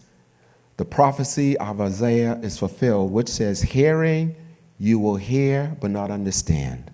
the 0.77 0.85
prophecy 0.85 1.55
of 1.59 1.79
Isaiah 1.79 2.39
is 2.41 2.57
fulfilled, 2.57 3.11
which 3.11 3.29
says, 3.29 3.61
Hearing 3.61 4.35
you 4.79 4.97
will 4.97 5.17
hear 5.17 5.77
but 5.79 5.91
not 5.91 6.09
understand. 6.09 6.89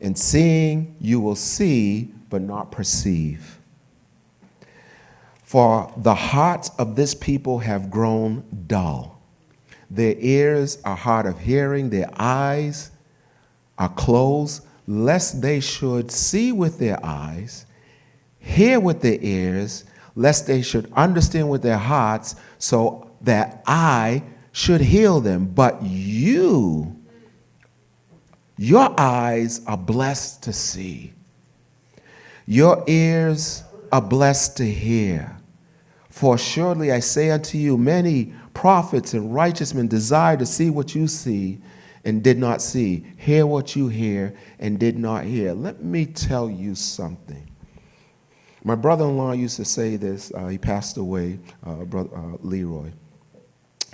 And 0.00 0.18
seeing 0.18 0.96
you 0.98 1.20
will 1.20 1.36
see 1.36 2.14
but 2.30 2.40
not 2.40 2.72
perceive. 2.72 3.58
For 5.42 5.92
the 5.98 6.14
hearts 6.14 6.70
of 6.78 6.96
this 6.96 7.14
people 7.14 7.58
have 7.58 7.90
grown 7.90 8.64
dull. 8.66 9.20
Their 9.90 10.14
ears 10.16 10.78
are 10.86 10.96
hard 10.96 11.26
of 11.26 11.40
hearing, 11.40 11.90
their 11.90 12.08
eyes 12.16 12.91
are 13.78 13.88
closed, 13.88 14.64
lest 14.86 15.40
they 15.40 15.60
should 15.60 16.10
see 16.10 16.52
with 16.52 16.78
their 16.78 17.04
eyes, 17.04 17.66
hear 18.38 18.80
with 18.80 19.00
their 19.00 19.18
ears, 19.20 19.84
lest 20.14 20.46
they 20.46 20.62
should 20.62 20.92
understand 20.92 21.48
with 21.48 21.62
their 21.62 21.78
hearts, 21.78 22.36
so 22.58 23.10
that 23.22 23.62
I 23.66 24.22
should 24.52 24.80
heal 24.80 25.20
them. 25.20 25.46
But 25.46 25.82
you, 25.82 26.96
your 28.56 28.94
eyes 28.98 29.60
are 29.66 29.76
blessed 29.76 30.42
to 30.44 30.52
see, 30.52 31.12
your 32.46 32.84
ears 32.86 33.62
are 33.90 34.02
blessed 34.02 34.56
to 34.58 34.64
hear. 34.64 35.36
For 36.08 36.36
surely 36.36 36.92
I 36.92 37.00
say 37.00 37.30
unto 37.30 37.56
you, 37.56 37.78
many 37.78 38.34
prophets 38.52 39.14
and 39.14 39.34
righteous 39.34 39.72
men 39.72 39.88
desire 39.88 40.36
to 40.36 40.44
see 40.44 40.68
what 40.68 40.94
you 40.94 41.08
see 41.08 41.58
and 42.04 42.22
did 42.22 42.38
not 42.38 42.60
see, 42.60 43.06
hear 43.16 43.46
what 43.46 43.76
you 43.76 43.88
hear 43.88 44.34
and 44.58 44.78
did 44.78 44.98
not 44.98 45.24
hear. 45.24 45.52
Let 45.52 45.82
me 45.82 46.06
tell 46.06 46.50
you 46.50 46.74
something. 46.74 47.48
My 48.64 48.74
brother 48.74 49.04
in 49.04 49.16
law 49.16 49.32
used 49.32 49.56
to 49.56 49.64
say 49.64 49.96
this. 49.96 50.32
Uh, 50.34 50.48
he 50.48 50.58
passed 50.58 50.96
away, 50.96 51.38
uh, 51.64 51.84
brother, 51.84 52.10
uh, 52.14 52.36
Leroy 52.40 52.92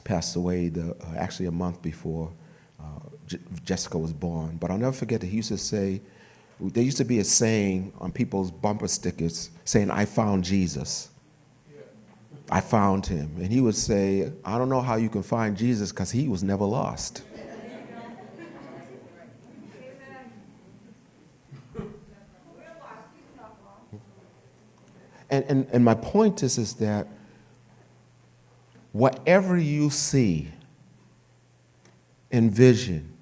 passed 0.09 0.37
away 0.37 0.71
the, 0.71 0.93
uh, 0.93 1.15
actually 1.19 1.45
a 1.47 1.51
month 1.51 1.83
before 1.83 2.33
uh, 2.81 2.85
J- 3.27 3.39
Jessica 3.63 3.99
was 3.99 4.13
born. 4.13 4.57
But 4.57 4.71
I'll 4.71 4.79
never 4.79 4.93
forget 4.93 5.21
that 5.21 5.27
he 5.27 5.37
used 5.37 5.51
to 5.51 5.59
say, 5.59 6.01
there 6.61 6.83
used 6.83 6.97
to 6.97 7.05
be 7.05 7.19
a 7.19 7.25
saying 7.25 7.93
on 7.99 8.11
people's 8.11 8.51
bumper 8.51 8.89
stickers 8.89 9.51
saying, 9.67 9.91
I 9.91 10.07
found 10.07 10.45
Jesus. 10.45 11.11
I 12.51 12.63
found 12.63 13.05
him. 13.05 13.37
And 13.37 13.53
he 13.53 13.61
would 13.61 13.77
say, 13.77 14.33
I 14.45 14.57
don't 14.57 14.71
know 14.71 14.81
how 14.81 14.97
you 14.97 15.11
can 15.11 15.23
find 15.23 15.55
Jesus 15.55 15.93
because 15.93 16.11
he 16.11 16.27
was 16.27 16.43
never 16.43 16.65
lost. 16.65 17.23
And, 25.31 25.45
and, 25.49 25.67
and 25.73 25.85
my 25.85 25.95
point 25.95 26.43
is, 26.43 26.59
is 26.59 26.75
that 26.75 27.07
whatever 28.93 29.57
you 29.57 29.91
see 29.91 30.49
in 32.31 32.51
vision, 32.51 33.13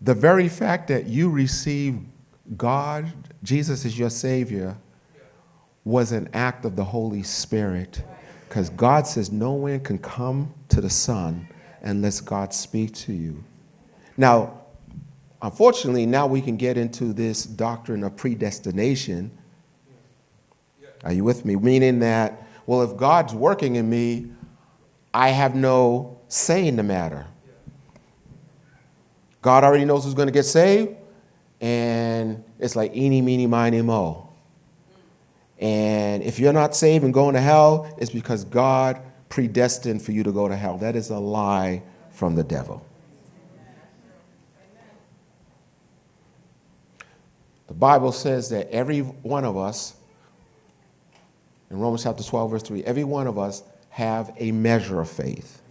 the 0.00 0.14
very 0.14 0.48
fact 0.48 0.88
that 0.88 1.06
you 1.06 1.30
receive 1.30 1.98
God, 2.56 3.10
Jesus 3.42 3.84
is 3.84 3.98
your 3.98 4.10
Savior, 4.10 4.76
was 5.84 6.12
an 6.12 6.28
act 6.32 6.64
of 6.64 6.76
the 6.76 6.84
Holy 6.84 7.22
Spirit. 7.22 8.02
Because 8.48 8.70
God 8.70 9.06
says 9.06 9.32
no 9.32 9.52
one 9.52 9.80
can 9.80 9.98
come 9.98 10.52
to 10.68 10.80
the 10.80 10.90
Son 10.90 11.48
unless 11.82 12.20
God 12.20 12.52
speak 12.52 12.94
to 12.94 13.12
you. 13.12 13.42
Now, 14.16 14.60
unfortunately, 15.42 16.06
now 16.06 16.26
we 16.26 16.40
can 16.40 16.56
get 16.56 16.76
into 16.76 17.12
this 17.12 17.44
doctrine 17.44 18.02
of 18.04 18.16
predestination. 18.16 19.30
Are 21.04 21.12
you 21.12 21.24
with 21.24 21.44
me? 21.44 21.56
Meaning 21.56 22.00
that, 22.00 22.46
well, 22.66 22.82
if 22.82 22.96
God's 22.96 23.34
working 23.34 23.76
in 23.76 23.88
me, 23.88 24.30
I 25.14 25.30
have 25.30 25.54
no 25.54 26.18
say 26.28 26.66
in 26.66 26.76
the 26.76 26.82
matter. 26.82 27.26
God 29.42 29.62
already 29.62 29.84
knows 29.84 30.04
who's 30.04 30.14
going 30.14 30.28
to 30.28 30.32
get 30.32 30.42
saved, 30.42 30.96
and 31.60 32.42
it's 32.58 32.74
like 32.74 32.96
eeny, 32.96 33.22
meeny, 33.22 33.46
miny, 33.46 33.80
mo. 33.80 34.28
And 35.58 36.22
if 36.22 36.38
you're 36.38 36.52
not 36.52 36.74
saved 36.74 37.04
and 37.04 37.14
going 37.14 37.34
to 37.34 37.40
hell, 37.40 37.94
it's 37.98 38.10
because 38.10 38.44
God 38.44 39.00
predestined 39.28 40.02
for 40.02 40.12
you 40.12 40.22
to 40.22 40.32
go 40.32 40.48
to 40.48 40.56
hell. 40.56 40.78
That 40.78 40.96
is 40.96 41.10
a 41.10 41.18
lie 41.18 41.82
from 42.10 42.34
the 42.34 42.44
devil. 42.44 42.84
The 47.68 47.74
Bible 47.74 48.12
says 48.12 48.50
that 48.50 48.68
every 48.70 49.00
one 49.00 49.44
of 49.44 49.56
us, 49.56 49.94
in 51.70 51.78
Romans 51.78 52.04
chapter 52.04 52.22
12, 52.22 52.50
verse 52.50 52.62
3, 52.62 52.84
every 52.84 53.04
one 53.04 53.26
of 53.26 53.38
us 53.38 53.62
have 53.90 54.32
a 54.38 54.52
measure 54.52 55.00
of 55.00 55.08
faith. 55.08 55.62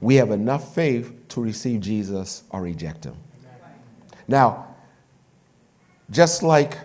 We 0.00 0.16
have 0.16 0.30
enough 0.30 0.74
faith 0.74 1.12
to 1.28 1.42
receive 1.42 1.80
Jesus 1.80 2.42
or 2.50 2.62
reject 2.62 3.04
him. 3.04 3.16
Now, 4.26 4.74
just 6.10 6.42
like 6.42 6.78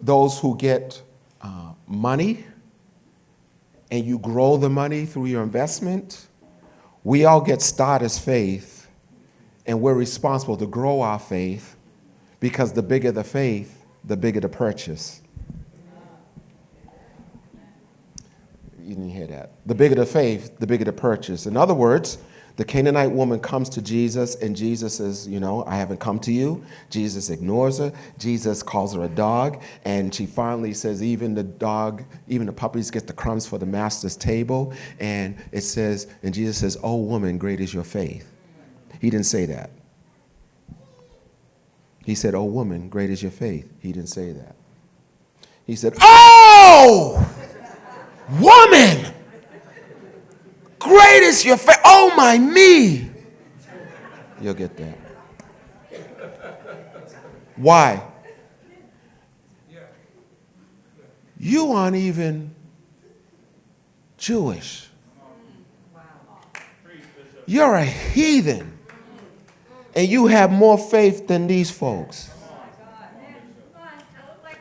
those 0.00 0.38
who 0.38 0.56
get 0.56 1.02
uh, 1.40 1.72
money 1.86 2.44
and 3.90 4.04
you 4.04 4.18
grow 4.18 4.56
the 4.56 4.68
money 4.68 5.06
through 5.06 5.26
your 5.26 5.42
investment, 5.42 6.26
we 7.04 7.24
all 7.24 7.40
get 7.40 7.62
starters 7.62 8.18
faith 8.18 8.88
and 9.66 9.80
we're 9.80 9.94
responsible 9.94 10.56
to 10.56 10.66
grow 10.66 11.00
our 11.00 11.18
faith 11.18 11.76
because 12.40 12.72
the 12.72 12.82
bigger 12.82 13.12
the 13.12 13.24
faith, 13.24 13.84
the 14.04 14.16
bigger 14.16 14.40
the 14.40 14.48
purchase. 14.48 15.22
You 18.86 18.94
didn't 18.94 19.10
hear 19.10 19.26
that. 19.26 19.50
The 19.66 19.74
bigger 19.74 19.96
the 19.96 20.06
faith, 20.06 20.60
the 20.60 20.66
bigger 20.66 20.84
the 20.84 20.92
purchase. 20.92 21.46
In 21.46 21.56
other 21.56 21.74
words, 21.74 22.18
the 22.54 22.64
Canaanite 22.64 23.10
woman 23.10 23.40
comes 23.40 23.68
to 23.70 23.82
Jesus, 23.82 24.36
and 24.36 24.54
Jesus 24.54 24.94
says, 24.94 25.26
You 25.26 25.40
know, 25.40 25.64
I 25.66 25.74
haven't 25.74 25.98
come 25.98 26.20
to 26.20 26.32
you. 26.32 26.64
Jesus 26.88 27.28
ignores 27.28 27.78
her. 27.78 27.92
Jesus 28.16 28.62
calls 28.62 28.94
her 28.94 29.02
a 29.02 29.08
dog, 29.08 29.60
and 29.84 30.14
she 30.14 30.24
finally 30.24 30.72
says, 30.72 31.02
Even 31.02 31.34
the 31.34 31.42
dog, 31.42 32.04
even 32.28 32.46
the 32.46 32.52
puppies 32.52 32.92
get 32.92 33.08
the 33.08 33.12
crumbs 33.12 33.44
for 33.44 33.58
the 33.58 33.66
master's 33.66 34.16
table. 34.16 34.72
And 35.00 35.36
it 35.50 35.62
says, 35.62 36.06
and 36.22 36.32
Jesus 36.32 36.56
says, 36.56 36.78
Oh, 36.80 36.96
woman, 36.96 37.38
great 37.38 37.60
is 37.60 37.74
your 37.74 37.84
faith. 37.84 38.32
He 39.00 39.10
didn't 39.10 39.26
say 39.26 39.46
that. 39.46 39.70
He 42.04 42.14
said, 42.14 42.36
Oh, 42.36 42.44
woman, 42.44 42.88
great 42.88 43.10
is 43.10 43.20
your 43.20 43.32
faith. 43.32 43.68
He 43.80 43.90
didn't 43.90 44.10
say 44.10 44.30
that. 44.30 44.54
He 45.66 45.74
said, 45.74 45.94
Oh, 46.00 47.28
woman! 48.30 49.12
Great 50.78 51.22
is 51.22 51.44
your 51.44 51.56
faith. 51.56 51.80
Oh 51.84 52.12
my 52.16 52.38
me. 52.38 53.10
You'll 54.40 54.54
get 54.54 54.76
that. 54.76 54.98
Why? 57.56 58.02
You 61.38 61.72
aren't 61.72 61.96
even 61.96 62.54
Jewish. 64.16 64.88
You're 67.46 67.74
a 67.74 67.84
heathen. 67.84 68.78
And 69.94 70.08
you 70.08 70.26
have 70.26 70.52
more 70.52 70.76
faith 70.76 71.26
than 71.26 71.46
these 71.46 71.70
folks. 71.70 72.30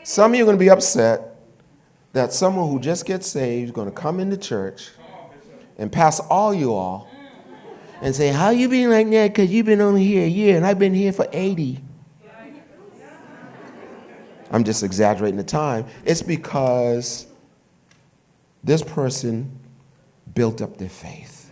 Some 0.04 0.32
of 0.32 0.38
you 0.38 0.44
are 0.44 0.46
going 0.46 0.58
to 0.58 0.64
be 0.64 0.70
upset 0.70 1.35
that 2.16 2.32
someone 2.32 2.70
who 2.70 2.80
just 2.80 3.06
gets 3.06 3.28
saved 3.28 3.66
is 3.66 3.72
going 3.72 3.90
to 3.90 3.94
come 3.94 4.22
into 4.22 4.38
church 4.38 4.88
and 5.78 5.92
pass 5.92 6.22
all 6.22 6.54
you 6.54 6.74
all 6.74 7.10
and 8.02 8.16
say, 8.16 8.30
How 8.30 8.52
you 8.52 8.70
been 8.70 8.90
like 8.90 9.10
that? 9.10 9.34
Because 9.34 9.52
you've 9.52 9.66
been 9.66 9.82
only 9.82 10.06
here 10.06 10.24
a 10.24 10.28
year 10.28 10.56
and 10.56 10.66
I've 10.66 10.80
been 10.80 10.94
here 10.94 11.12
for 11.12 11.28
80. 11.34 11.84
I'm 14.50 14.64
just 14.64 14.82
exaggerating 14.82 15.36
the 15.36 15.44
time. 15.44 15.88
It's 16.06 16.22
because 16.22 17.28
this 18.64 18.82
person 18.82 19.60
built 20.34 20.62
up 20.62 20.78
their 20.78 20.88
faith. 20.88 21.52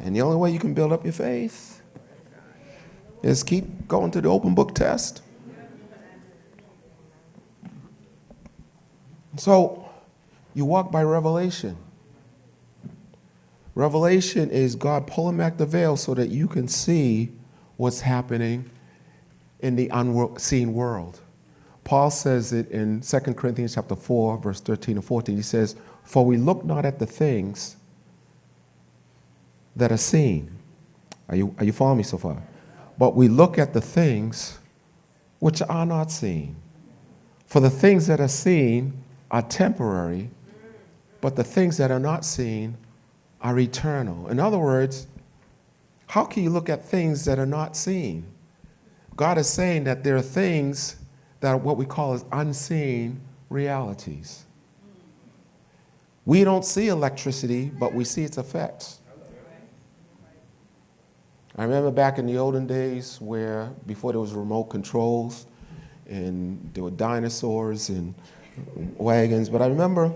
And 0.00 0.14
the 0.14 0.20
only 0.20 0.36
way 0.36 0.50
you 0.50 0.58
can 0.58 0.74
build 0.74 0.92
up 0.92 1.02
your 1.02 1.14
faith 1.14 1.80
is 3.22 3.42
keep 3.42 3.88
going 3.88 4.10
to 4.10 4.20
the 4.20 4.28
open 4.28 4.54
book 4.54 4.74
test. 4.74 5.21
So 9.36 9.88
you 10.54 10.64
walk 10.64 10.90
by 10.92 11.02
revelation. 11.02 11.76
Revelation 13.74 14.50
is 14.50 14.74
God 14.74 15.06
pulling 15.06 15.38
back 15.38 15.56
the 15.56 15.64
veil 15.64 15.96
so 15.96 16.14
that 16.14 16.28
you 16.28 16.46
can 16.46 16.68
see 16.68 17.32
what's 17.76 18.00
happening 18.00 18.70
in 19.60 19.76
the 19.76 19.88
unseen 19.88 20.74
world. 20.74 21.20
Paul 21.84 22.10
says 22.10 22.52
it 22.52 22.70
in 22.70 23.00
2 23.00 23.18
Corinthians 23.34 23.74
chapter 23.74 23.96
4, 23.96 24.38
verse 24.38 24.60
13 24.60 24.96
and 24.96 25.04
14. 25.04 25.36
He 25.36 25.42
says, 25.42 25.74
For 26.04 26.24
we 26.24 26.36
look 26.36 26.64
not 26.64 26.84
at 26.84 26.98
the 26.98 27.06
things 27.06 27.76
that 29.74 29.90
are 29.90 29.96
seen. 29.96 30.58
Are 31.28 31.36
you, 31.36 31.54
are 31.58 31.64
you 31.64 31.72
following 31.72 31.98
me 31.98 32.04
so 32.04 32.18
far? 32.18 32.42
But 32.98 33.16
we 33.16 33.28
look 33.28 33.58
at 33.58 33.72
the 33.72 33.80
things 33.80 34.58
which 35.38 35.62
are 35.62 35.86
not 35.86 36.10
seen. 36.10 36.56
For 37.46 37.60
the 37.60 37.70
things 37.70 38.06
that 38.06 38.20
are 38.20 38.28
seen 38.28 39.01
are 39.32 39.42
temporary, 39.42 40.30
but 41.22 41.34
the 41.34 41.42
things 41.42 41.78
that 41.78 41.90
are 41.90 41.98
not 41.98 42.24
seen 42.24 42.76
are 43.40 43.58
eternal. 43.58 44.28
In 44.28 44.38
other 44.38 44.58
words, 44.58 45.08
how 46.06 46.24
can 46.24 46.44
you 46.44 46.50
look 46.50 46.68
at 46.68 46.84
things 46.84 47.24
that 47.24 47.38
are 47.38 47.46
not 47.46 47.74
seen? 47.74 48.26
God 49.16 49.38
is 49.38 49.48
saying 49.48 49.84
that 49.84 50.04
there 50.04 50.16
are 50.16 50.22
things 50.22 50.96
that 51.40 51.48
are 51.48 51.56
what 51.56 51.78
we 51.78 51.86
call 51.86 52.12
as 52.12 52.24
unseen 52.30 53.20
realities. 53.48 54.44
We 56.24 56.44
don't 56.44 56.64
see 56.64 56.88
electricity, 56.88 57.70
but 57.78 57.94
we 57.94 58.04
see 58.04 58.22
its 58.22 58.38
effects. 58.38 59.00
I 61.56 61.64
remember 61.64 61.90
back 61.90 62.18
in 62.18 62.26
the 62.26 62.38
olden 62.38 62.66
days 62.66 63.20
where 63.20 63.72
before 63.86 64.12
there 64.12 64.20
was 64.20 64.32
remote 64.32 64.64
controls 64.64 65.46
and 66.06 66.70
there 66.72 66.84
were 66.84 66.90
dinosaurs 66.90 67.88
and 67.88 68.14
wagons, 68.98 69.48
but 69.48 69.62
I 69.62 69.66
remember 69.66 70.14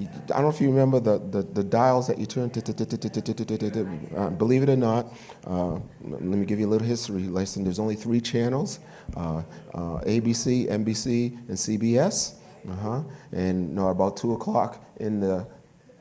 I 0.00 0.04
don't 0.28 0.42
know 0.42 0.48
if 0.48 0.60
you 0.60 0.68
remember 0.68 1.00
the, 1.00 1.18
the, 1.18 1.42
the 1.42 1.64
dials 1.64 2.06
that 2.06 2.18
you 2.18 2.26
turn, 2.26 2.50
uh, 4.16 4.30
believe 4.30 4.62
it 4.62 4.68
or 4.68 4.76
not, 4.76 5.12
uh, 5.46 5.78
let 6.02 6.22
me 6.22 6.46
give 6.46 6.58
you 6.58 6.66
a 6.66 6.70
little 6.70 6.86
history 6.86 7.24
lesson. 7.24 7.64
There's 7.64 7.78
only 7.78 7.96
three 7.96 8.20
channels, 8.20 8.80
uh, 9.16 9.42
ABC, 9.74 10.68
NBC, 10.68 11.36
and 11.48 11.56
CBS. 11.56 12.34
Uh-huh. 12.68 13.02
And 13.32 13.74
no, 13.74 13.88
about 13.88 14.16
2 14.16 14.34
o'clock 14.34 14.84
in 14.98 15.20
the, 15.20 15.46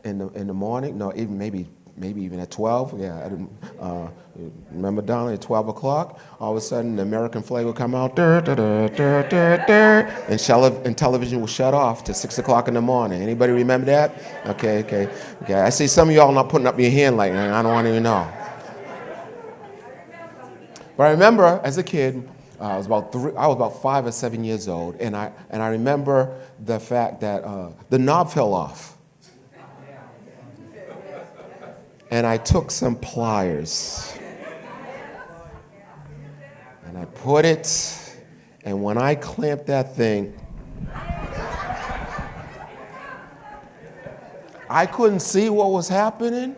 in, 0.04 0.18
the, 0.20 0.28
in 0.30 0.48
the 0.48 0.54
morning, 0.54 0.98
no, 0.98 1.12
even 1.14 1.38
maybe 1.38 1.70
maybe 2.00 2.22
even 2.24 2.40
at 2.40 2.50
12. 2.50 3.00
Yeah, 3.00 3.20
I 3.20 3.30
didn't, 3.30 3.52
uh, 3.80 4.08
remember 4.72 5.02
Donald 5.02 5.34
at 5.34 5.42
12 5.42 5.68
o'clock? 5.68 6.20
All 6.40 6.52
of 6.52 6.58
a 6.58 6.62
sudden, 6.62 6.96
the 6.96 7.04
American 7.04 7.44
flag 7.44 7.66
would 7.66 7.76
come 7.76 7.94
out, 7.94 8.16
dur, 8.16 8.42
dur, 8.42 8.56
dur, 8.56 8.88
and, 10.28 10.86
and 10.86 10.98
television 10.98 11.42
would 11.42 11.50
shut 11.50 11.74
off 11.74 12.04
to 12.06 12.14
6 12.14 12.40
o'clock 12.40 12.68
in 12.68 12.74
the 12.74 12.82
morning. 12.82 13.22
Anybody 13.22 13.54
remember 13.54 13.86
that? 13.88 14.14
Okay, 14.48 14.80
okay, 14.80 15.10
okay. 15.44 15.56
I 15.56 15.70
see 15.70 15.88
some 15.88 16.10
of 16.10 16.16
y'all 16.16 16.32
not 16.32 16.50
putting 16.50 16.68
up 16.68 16.80
your 16.80 16.92
hand 16.92 17.18
like. 17.18 17.34
I 17.34 17.62
don't 17.62 17.74
want 17.74 17.86
to 17.86 17.92
even 17.92 18.04
know. 18.04 18.32
But 20.96 21.04
I 21.08 21.12
remember 21.12 21.62
as 21.64 21.78
a 21.78 21.84
kid, 21.84 22.30
uh, 22.60 22.64
I 22.64 22.78
was 22.78 22.86
about 22.86 23.14
three, 23.14 23.34
I 23.36 23.48
was 23.48 23.56
about 23.56 23.82
five 23.82 24.06
or 24.06 24.12
seven 24.12 24.44
years 24.44 24.68
old, 24.68 24.98
and 24.98 25.16
I 25.16 25.32
and 25.50 25.64
I 25.64 25.70
remember 25.70 26.38
the 26.66 26.78
fact 26.78 27.22
that 27.22 27.46
uh, 27.46 27.70
the 27.90 27.98
knob 27.98 28.32
fell 28.32 28.54
off 28.54 28.98
and 32.12 32.26
I 32.26 32.38
took 32.38 32.72
some 32.72 32.96
pliers 32.96 34.18
and 36.86 36.98
I 36.98 37.06
put 37.06 37.46
it, 37.46 38.18
and 38.64 38.84
when 38.84 38.98
I 38.98 39.14
clamped 39.14 39.68
that 39.68 39.96
thing, 39.96 40.34
I 44.70 44.86
couldn't 44.86 45.20
see 45.20 45.50
what 45.50 45.72
was 45.72 45.88
happening. 45.88 46.56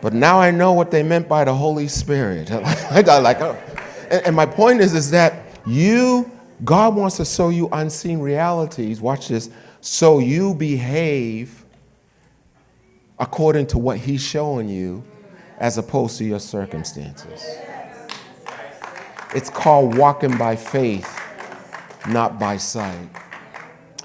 But 0.00 0.12
now 0.12 0.38
I 0.40 0.50
know 0.50 0.72
what 0.74 0.90
they 0.90 1.02
meant 1.02 1.28
by 1.28 1.44
the 1.44 1.54
Holy 1.54 1.88
Spirit. 1.88 2.50
I 2.90 3.02
got 3.02 3.22
like, 3.22 3.40
oh. 3.40 3.58
and, 4.10 4.26
and 4.26 4.36
my 4.36 4.46
point 4.46 4.80
is, 4.80 4.94
is 4.94 5.10
that 5.10 5.42
you, 5.66 6.30
God 6.64 6.94
wants 6.94 7.16
to 7.16 7.24
show 7.24 7.48
you 7.48 7.68
unseen 7.72 8.20
realities. 8.20 9.00
Watch 9.00 9.28
this. 9.28 9.50
So 9.80 10.18
you 10.18 10.54
behave 10.54 11.64
according 13.18 13.66
to 13.68 13.78
what 13.78 13.98
He's 13.98 14.22
showing 14.22 14.68
you 14.68 15.04
as 15.58 15.78
opposed 15.78 16.18
to 16.18 16.24
your 16.24 16.40
circumstances. 16.40 17.44
It's 19.34 19.50
called 19.50 19.96
walking 19.98 20.36
by 20.38 20.56
faith, 20.56 21.20
not 22.08 22.38
by 22.38 22.56
sight. 22.56 23.08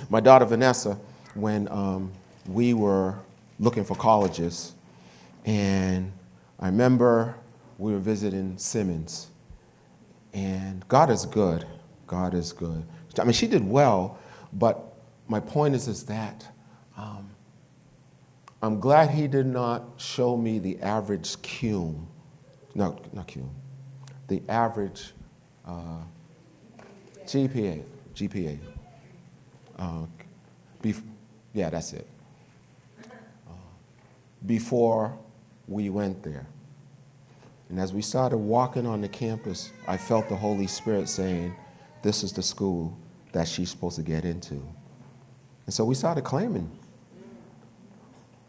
My 0.10 0.20
daughter 0.20 0.46
Vanessa, 0.46 1.00
when 1.34 1.68
um, 1.70 2.12
we 2.48 2.74
were 2.74 3.16
looking 3.60 3.84
for 3.84 3.96
colleges, 3.96 4.74
and 5.46 6.12
I 6.60 6.68
remember 6.68 7.36
we 7.78 7.94
were 7.94 8.00
visiting 8.00 8.58
Simmons, 8.58 9.30
and 10.34 10.86
God 10.88 11.10
is 11.10 11.26
good. 11.26 11.66
God 12.08 12.34
is 12.34 12.52
good. 12.52 12.84
I 13.20 13.24
mean, 13.24 13.34
she 13.34 13.48
did 13.48 13.68
well, 13.68 14.18
but 14.54 14.94
my 15.28 15.40
point 15.40 15.76
is, 15.76 15.88
is 15.88 16.04
that 16.06 16.48
um, 16.98 17.30
I'm 18.64 18.80
glad 18.80 19.10
he 19.10 19.28
did 19.28 19.46
not 19.46 19.84
show 19.98 20.38
me 20.38 20.58
the 20.58 20.80
average 20.80 21.36
cum. 21.42 22.08
No, 22.74 22.98
not 23.12 23.28
cum. 23.28 23.50
The 24.30 24.42
average 24.48 25.12
uh, 25.68 26.00
GPA. 27.26 27.84
GPA. 28.16 28.58
Uh, 29.78 30.06
bef- 30.82 31.04
yeah, 31.52 31.70
that's 31.72 31.92
it. 31.92 32.08
Uh, 33.46 33.52
before 34.46 35.14
we 35.68 35.90
went 35.90 36.24
there. 36.24 36.48
And 37.68 37.82
as 37.82 37.92
we 37.92 38.02
started 38.02 38.38
walking 38.38 38.88
on 38.88 39.02
the 39.02 39.10
campus, 39.10 39.72
I 39.90 39.98
felt 39.98 40.30
the 40.30 40.38
Holy 40.38 40.68
Spirit 40.68 41.10
saying, 41.10 41.54
This 42.02 42.24
is 42.24 42.32
the 42.32 42.44
school 42.44 42.98
that 43.34 43.46
she's 43.46 43.72
supposed 43.72 43.98
to 43.98 44.04
get 44.04 44.24
into. 44.24 44.66
And 45.66 45.74
so 45.74 45.84
we 45.84 45.96
started 45.96 46.24
claiming 46.24 46.72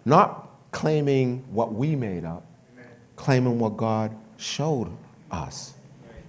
not 0.05 0.51
claiming 0.71 1.45
what 1.51 1.73
we 1.73 1.97
made 1.97 2.25
up, 2.25 2.45
claiming 3.17 3.59
what 3.59 3.77
God 3.77 4.15
showed 4.37 4.91
us. 5.31 5.75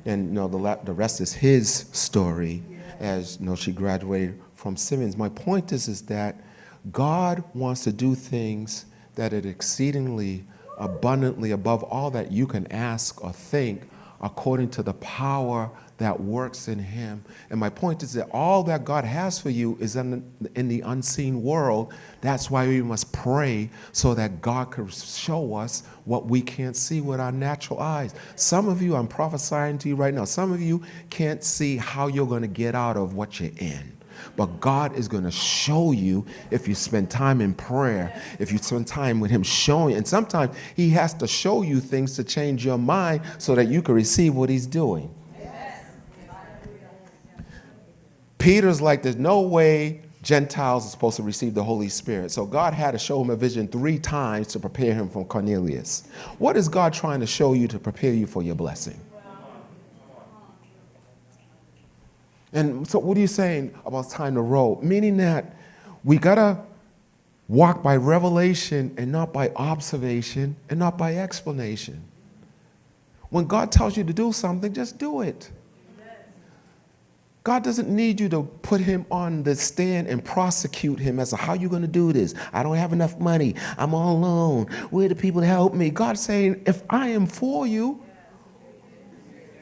And 0.06 0.28
you 0.28 0.34
know, 0.34 0.48
the, 0.48 0.80
the 0.84 0.94
rest 0.94 1.20
is 1.20 1.34
his 1.34 1.86
story 1.92 2.64
as 3.00 3.38
you 3.40 3.46
know, 3.46 3.56
she 3.56 3.72
graduated 3.72 4.40
from 4.54 4.78
Simmons. 4.78 5.18
My 5.18 5.30
point 5.30 5.72
is, 5.72 5.88
is 5.88 6.02
that 6.04 6.40
God 6.92 7.44
wants 7.54 7.84
to 7.84 7.92
do 7.92 8.16
things 8.16 8.86
that 9.16 9.34
are 9.34 9.48
exceedingly 9.48 10.46
abundantly 10.78 11.52
above 11.52 11.84
all 11.84 12.12
that 12.12 12.32
you 12.32 12.46
can 12.46 12.70
ask 12.72 13.24
or 13.24 13.32
think 13.32 13.90
according 14.26 14.72
to 14.72 14.82
the 14.82 14.94
power 14.96 15.70
that 15.98 16.20
works 16.20 16.68
in 16.68 16.80
him. 16.80 17.24
And 17.50 17.60
my 17.60 17.70
point 17.70 18.04
is 18.04 18.14
that 18.14 18.28
all 18.32 18.64
that 18.64 18.84
God 18.84 19.06
has 19.06 19.40
for 19.40 19.50
you 19.50 19.78
is 19.80 19.96
in 19.96 20.12
the, 20.42 20.50
in 20.60 20.68
the 20.68 20.82
unseen 20.82 21.42
world. 21.42 21.94
That's 22.22 22.50
why 22.50 22.68
we 22.68 22.82
must 22.82 23.14
pray 23.14 23.70
so 23.92 24.14
that 24.16 24.42
God 24.42 24.72
can 24.72 24.90
show 24.90 25.54
us 25.56 25.84
what 26.04 26.26
we 26.26 26.42
can't 26.42 26.76
see 26.76 27.02
with 27.02 27.20
our 27.20 27.32
natural 27.32 27.80
eyes. 27.80 28.14
Some 28.36 28.68
of 28.68 28.82
you, 28.82 28.96
I'm 28.96 29.08
prophesying 29.08 29.78
to 29.80 29.90
you 29.90 29.96
right 29.96 30.14
now, 30.14 30.26
some 30.26 30.52
of 30.52 30.60
you 30.60 30.82
can't 31.10 31.44
see 31.44 31.78
how 31.78 32.08
you're 32.08 32.28
going 32.28 32.42
to 32.42 32.48
get 32.48 32.76
out 32.76 32.98
of 32.98 33.14
what 33.14 33.40
you're 33.40 33.52
in. 33.58 33.95
But 34.36 34.60
God 34.60 34.95
is 34.95 35.08
going 35.08 35.23
to 35.23 35.32
show 35.32 35.91
you 35.91 36.25
if 36.51 36.67
you 36.67 36.75
spend 36.75 37.10
time 37.10 37.41
in 37.41 37.54
prayer, 37.54 38.21
if 38.39 38.51
you 38.51 38.58
spend 38.58 38.88
time 38.88 39.19
with 39.19 39.32
Him 39.32 39.43
showing. 39.43 39.95
And 39.95 40.08
sometimes 40.08 40.56
He 40.75 40.89
has 40.91 41.13
to 41.15 41.28
show 41.28 41.62
you 41.62 41.80
things 41.80 42.15
to 42.15 42.23
change 42.23 42.65
your 42.65 42.78
mind 42.78 43.21
so 43.38 43.56
that 43.56 43.67
you 43.67 43.82
can 43.82 43.95
receive 43.95 44.36
what 44.36 44.49
He's 44.49 44.67
doing. 44.67 45.13
Peter's 48.38 48.80
like, 48.80 49.01
there's 49.01 49.15
no 49.15 49.41
way 49.41 50.01
Gentiles 50.25 50.86
are 50.86 50.89
supposed 50.89 51.17
to 51.17 51.23
receive 51.23 51.54
the 51.54 51.63
Holy 51.63 51.88
Spirit. 51.88 52.32
So 52.32 52.45
God 52.45 52.73
had 52.73 52.91
to 52.91 52.97
show 52.97 53.21
him 53.21 53.30
a 53.30 53.36
vision 53.36 53.67
three 53.67 53.99
times 53.99 54.47
to 54.47 54.60
prepare 54.60 54.93
him 54.93 55.08
for 55.08 55.23
Cornelius. 55.23 56.08
What 56.39 56.58
is 56.58 56.67
God 56.67 56.93
trying 56.93 57.19
to 57.19 57.28
show 57.28 57.54
you 57.54 57.67
to 57.67 57.80
prepare 57.80 58.13
you 58.13 58.25
for 58.25 58.41
your 58.41 58.56
blessing? 58.56 58.99
And 62.56 62.88
so, 62.88 63.00
what 63.00 63.18
are 63.18 63.20
you 63.20 63.28
saying 63.28 63.78
about 63.86 64.10
time 64.10 64.36
to 64.36 64.41
roll? 64.41 64.80
Meaning 64.82 65.18
that 65.18 65.58
we 66.06 66.18
got 66.18 66.36
to 66.36 66.58
walk 67.50 67.84
by 67.84 67.98
revelation 67.98 68.96
and 68.98 69.12
not 69.12 69.34
by 69.34 69.50
observation 69.58 70.56
and 70.70 70.80
not 70.80 70.98
by 70.98 71.18
explanation. 71.18 72.02
When 73.30 73.46
God 73.46 73.74
tells 73.74 73.98
you 73.98 74.06
to 74.06 74.13
do 74.13 74.32
something, 74.32 74.74
just 74.74 74.98
do 74.98 75.22
it. 75.22 75.52
God 77.44 77.63
doesn't 77.63 77.89
need 77.89 78.20
you 78.20 78.30
to 78.30 78.44
put 78.63 78.82
him 78.82 79.06
on 79.12 79.44
the 79.44 79.54
stand 79.56 80.08
and 80.08 80.24
prosecute 80.24 80.98
him 80.98 81.20
as 81.20 81.32
to 81.32 81.36
how 81.36 81.54
you're 81.54 81.70
going 81.70 81.84
to 81.84 81.88
do 81.88 82.12
this. 82.12 82.34
I 82.54 82.63
don't 82.63 82.78
have 82.78 82.94
enough 82.94 83.20
money. 83.20 83.54
I'm 83.78 83.94
all 83.94 84.15
alone. 84.15 84.65
Where 84.89 85.06
are 85.06 85.10
the 85.10 85.15
people 85.15 85.41
to 85.41 85.48
help 85.48 85.74
me? 85.74 85.89
God's 85.89 86.22
saying, 86.22 86.63
if 86.65 86.82
I 86.89 87.10
am 87.10 87.28
for 87.28 87.68
you, 87.68 88.02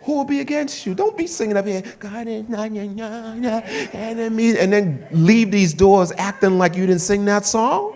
who 0.04 0.18
will 0.18 0.26
be 0.26 0.40
against 0.40 0.86
you? 0.86 0.94
Don't 0.94 1.18
be 1.18 1.28
singing 1.28 1.58
up 1.58 1.66
here, 1.66 1.82
God 2.00 2.28
is 2.28 2.48
not 2.50 2.72
your 2.72 3.64
enemy, 3.94 4.58
and 4.58 4.74
then 4.74 5.08
leave 5.12 5.52
these 5.52 5.74
doors 5.74 6.12
acting 6.18 6.58
like 6.58 6.76
you 6.76 6.86
didn't 6.86 7.02
sing 7.02 7.26
that 7.26 7.46
song. 7.46 7.96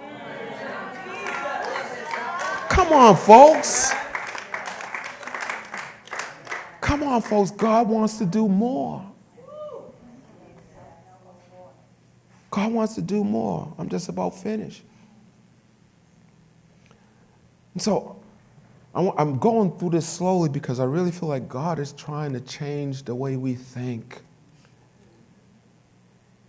Come 2.70 2.94
on, 2.94 3.16
folks. 3.16 3.92
Come 6.80 7.04
on, 7.04 7.22
folks. 7.22 7.52
God 7.52 7.90
wants 7.90 8.18
to 8.20 8.26
do 8.26 8.48
more. 8.48 9.04
God 12.50 12.72
wants 12.72 12.96
to 12.96 13.02
do 13.02 13.24
more. 13.24 13.74
I'm 13.78 13.90
just 13.90 14.10
about 14.10 14.36
finished. 14.36 14.84
So 17.78 18.17
I'm 18.98 19.38
going 19.38 19.78
through 19.78 19.92
this 19.92 20.08
slowly 20.08 20.50
because 20.50 20.80
I 20.80 20.86
really 20.86 21.12
feel 21.12 21.30
like 21.30 21.48
God 21.48 21.78
is 21.78 21.94
trying 21.94 22.34
to 22.34 22.42
change 22.42 23.04
the 23.04 23.14
way 23.14 23.38
we 23.38 23.54
think. 23.54 24.24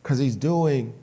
Because 0.02 0.18
he's 0.18 0.34
doing, 0.34 0.94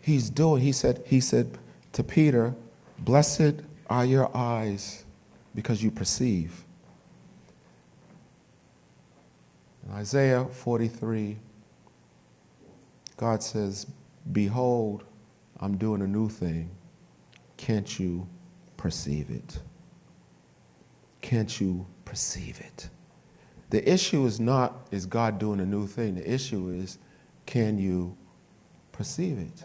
he's 0.00 0.28
doing, 0.28 0.60
he 0.62 0.72
said, 0.72 1.04
he 1.06 1.20
said 1.20 1.56
to 1.92 2.02
Peter, 2.02 2.52
Blessed 2.98 3.62
are 3.88 4.04
your 4.04 4.36
eyes 4.36 5.04
because 5.54 5.84
you 5.84 5.92
perceive. 5.92 6.64
In 9.86 9.94
Isaiah 9.94 10.46
43, 10.46 11.36
God 13.16 13.40
says, 13.40 13.86
Behold, 14.32 15.04
I'm 15.60 15.76
doing 15.76 16.02
a 16.02 16.08
new 16.08 16.28
thing. 16.28 16.70
Can't 17.56 18.00
you 18.00 18.26
perceive 18.76 19.30
it? 19.30 19.60
Can't 21.26 21.60
you 21.60 21.84
perceive 22.04 22.60
it? 22.60 22.88
The 23.70 23.92
issue 23.92 24.24
is 24.26 24.38
not, 24.38 24.86
is 24.92 25.06
God 25.06 25.40
doing 25.40 25.58
a 25.58 25.66
new 25.66 25.88
thing? 25.88 26.14
The 26.14 26.32
issue 26.32 26.68
is, 26.70 26.98
can 27.46 27.78
you 27.78 28.16
perceive 28.92 29.36
it? 29.36 29.64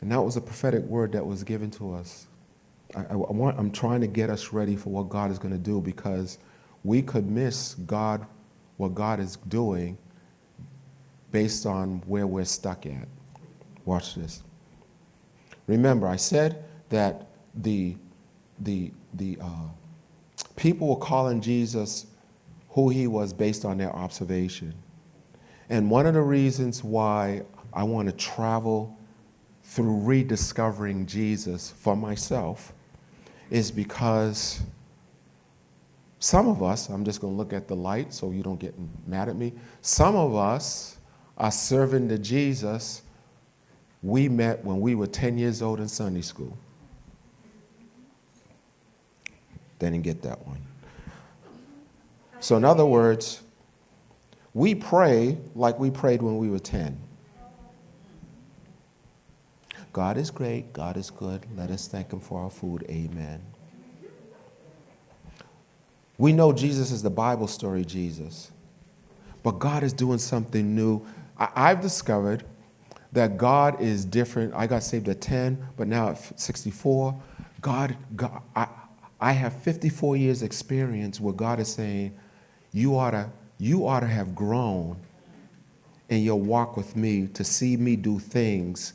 And 0.00 0.12
that 0.12 0.22
was 0.22 0.36
a 0.36 0.40
prophetic 0.40 0.84
word 0.84 1.10
that 1.14 1.26
was 1.26 1.42
given 1.42 1.68
to 1.72 1.94
us. 1.94 2.28
I, 2.94 3.00
I, 3.00 3.16
want, 3.16 3.58
I'm 3.58 3.72
trying 3.72 4.00
to 4.02 4.06
get 4.06 4.30
us 4.30 4.52
ready 4.52 4.76
for 4.76 4.90
what 4.90 5.08
God 5.08 5.32
is 5.32 5.38
going 5.40 5.52
to 5.52 5.58
do 5.58 5.80
because 5.80 6.38
we 6.84 7.02
could 7.02 7.28
miss 7.28 7.74
God, 7.74 8.24
what 8.76 8.94
God 8.94 9.18
is 9.18 9.34
doing 9.48 9.98
based 11.32 11.66
on 11.66 12.04
where 12.06 12.28
we're 12.28 12.44
stuck 12.44 12.86
at. 12.86 13.08
Watch 13.84 14.14
this. 14.14 14.44
Remember, 15.68 16.08
I 16.08 16.16
said 16.16 16.64
that 16.88 17.28
the, 17.54 17.94
the, 18.58 18.90
the 19.14 19.38
uh, 19.40 19.68
people 20.56 20.88
were 20.88 20.96
calling 20.96 21.40
Jesus 21.40 22.06
who 22.70 22.88
he 22.88 23.06
was 23.06 23.32
based 23.32 23.64
on 23.64 23.78
their 23.78 23.94
observation. 23.94 24.74
And 25.68 25.90
one 25.90 26.06
of 26.06 26.14
the 26.14 26.22
reasons 26.22 26.82
why 26.82 27.42
I 27.72 27.84
want 27.84 28.08
to 28.08 28.14
travel 28.16 28.96
through 29.62 30.00
rediscovering 30.00 31.06
Jesus 31.06 31.70
for 31.70 31.94
myself 31.94 32.72
is 33.50 33.70
because 33.70 34.62
some 36.18 36.48
of 36.48 36.62
us, 36.62 36.88
I'm 36.88 37.04
just 37.04 37.20
going 37.20 37.34
to 37.34 37.36
look 37.36 37.52
at 37.52 37.68
the 37.68 37.76
light 37.76 38.12
so 38.12 38.30
you 38.30 38.42
don't 38.42 38.58
get 38.58 38.74
mad 39.06 39.28
at 39.28 39.36
me. 39.36 39.52
Some 39.82 40.16
of 40.16 40.34
us 40.34 40.96
are 41.36 41.52
serving 41.52 42.08
the 42.08 42.18
Jesus 42.18 43.02
we 44.02 44.28
met 44.28 44.64
when 44.64 44.80
we 44.80 44.94
were 44.94 45.06
10 45.06 45.38
years 45.38 45.62
old 45.62 45.80
in 45.80 45.88
Sunday 45.88 46.22
school. 46.22 46.56
They 49.78 49.90
didn't 49.90 50.04
get 50.04 50.22
that 50.22 50.46
one. 50.46 50.60
So, 52.40 52.56
in 52.56 52.64
other 52.64 52.86
words, 52.86 53.42
we 54.54 54.74
pray 54.74 55.38
like 55.54 55.78
we 55.78 55.90
prayed 55.90 56.22
when 56.22 56.38
we 56.38 56.48
were 56.48 56.58
10. 56.58 56.98
God 59.92 60.16
is 60.16 60.30
great, 60.30 60.72
God 60.72 60.96
is 60.96 61.10
good. 61.10 61.44
Let 61.56 61.70
us 61.70 61.88
thank 61.88 62.12
Him 62.12 62.20
for 62.20 62.42
our 62.42 62.50
food. 62.50 62.84
Amen. 62.88 63.42
We 66.18 66.32
know 66.32 66.52
Jesus 66.52 66.90
is 66.90 67.02
the 67.02 67.10
Bible 67.10 67.46
story 67.46 67.84
Jesus, 67.84 68.50
but 69.42 69.58
God 69.58 69.82
is 69.82 69.92
doing 69.92 70.18
something 70.18 70.74
new. 70.74 71.04
I- 71.36 71.68
have 71.68 71.80
discovered 71.80 72.44
that 73.12 73.38
God 73.38 73.80
is 73.80 74.04
different. 74.04 74.54
I 74.54 74.66
got 74.66 74.82
saved 74.82 75.08
at 75.08 75.20
10, 75.20 75.68
but 75.76 75.88
now 75.88 76.10
at 76.10 76.40
64, 76.40 77.20
God, 77.60 77.96
God 78.14 78.42
I, 78.54 78.68
I 79.20 79.32
have 79.32 79.52
54 79.62 80.16
years 80.16 80.42
experience 80.42 81.20
where 81.20 81.34
God 81.34 81.60
is 81.60 81.72
saying, 81.72 82.14
you 82.72 82.96
ought 82.96 83.12
to, 83.12 83.30
you 83.58 83.86
ought 83.86 84.00
to 84.00 84.06
have 84.06 84.34
grown 84.34 84.96
in 86.08 86.22
your 86.22 86.40
walk 86.40 86.76
with 86.76 86.96
me 86.96 87.26
to 87.28 87.44
see 87.44 87.76
me 87.76 87.96
do 87.96 88.18
things 88.18 88.94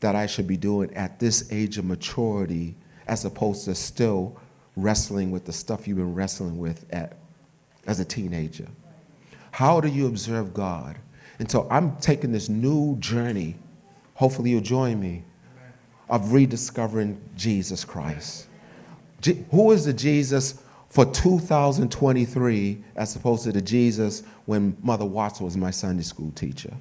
that 0.00 0.16
I 0.16 0.26
should 0.26 0.46
be 0.46 0.56
doing 0.56 0.92
at 0.94 1.20
this 1.20 1.50
age 1.52 1.78
of 1.78 1.84
maturity 1.84 2.74
as 3.06 3.24
opposed 3.24 3.64
to 3.66 3.74
still 3.74 4.36
wrestling 4.76 5.30
with 5.30 5.44
the 5.44 5.52
stuff 5.52 5.86
you've 5.86 5.98
been 5.98 6.14
wrestling 6.14 6.58
with 6.58 6.86
at, 6.90 7.16
as 7.86 8.00
a 8.00 8.04
teenager. 8.04 8.68
How 9.52 9.80
do 9.80 9.88
you 9.88 10.06
observe 10.06 10.54
God? 10.54 10.96
And 11.40 11.50
so 11.50 11.66
I'm 11.70 11.96
taking 11.96 12.32
this 12.32 12.50
new 12.50 12.96
journey, 12.98 13.56
hopefully 14.12 14.50
you'll 14.50 14.60
join 14.60 15.00
me, 15.00 15.24
of 16.10 16.32
rediscovering 16.32 17.18
Jesus 17.34 17.82
Christ. 17.82 18.46
who 19.50 19.72
is 19.72 19.86
the 19.86 19.92
Jesus 19.94 20.62
for 20.90 21.06
2023 21.06 22.84
as 22.94 23.16
opposed 23.16 23.44
to 23.44 23.52
the 23.52 23.62
Jesus 23.62 24.22
when 24.44 24.76
Mother 24.82 25.06
Watson 25.06 25.46
was 25.46 25.56
my 25.56 25.70
Sunday 25.70 26.02
school 26.02 26.30
teacher? 26.32 26.74